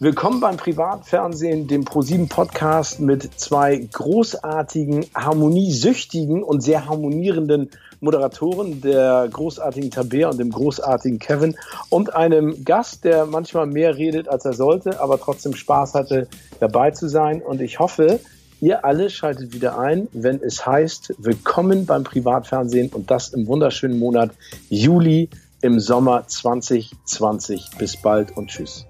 [0.00, 7.70] Willkommen beim Privatfernsehen, dem ProSieben Podcast mit zwei großartigen, harmoniesüchtigen und sehr harmonierenden
[8.00, 11.54] Moderatoren, der großartigen Tabea und dem großartigen Kevin
[11.90, 16.26] und einem Gast, der manchmal mehr redet, als er sollte, aber trotzdem Spaß hatte,
[16.58, 17.40] dabei zu sein.
[17.40, 18.18] Und ich hoffe,
[18.60, 24.00] ihr alle schaltet wieder ein, wenn es heißt Willkommen beim Privatfernsehen und das im wunderschönen
[24.00, 24.32] Monat
[24.68, 25.30] Juli
[25.60, 27.70] im Sommer 2020.
[27.78, 28.86] Bis bald und tschüss.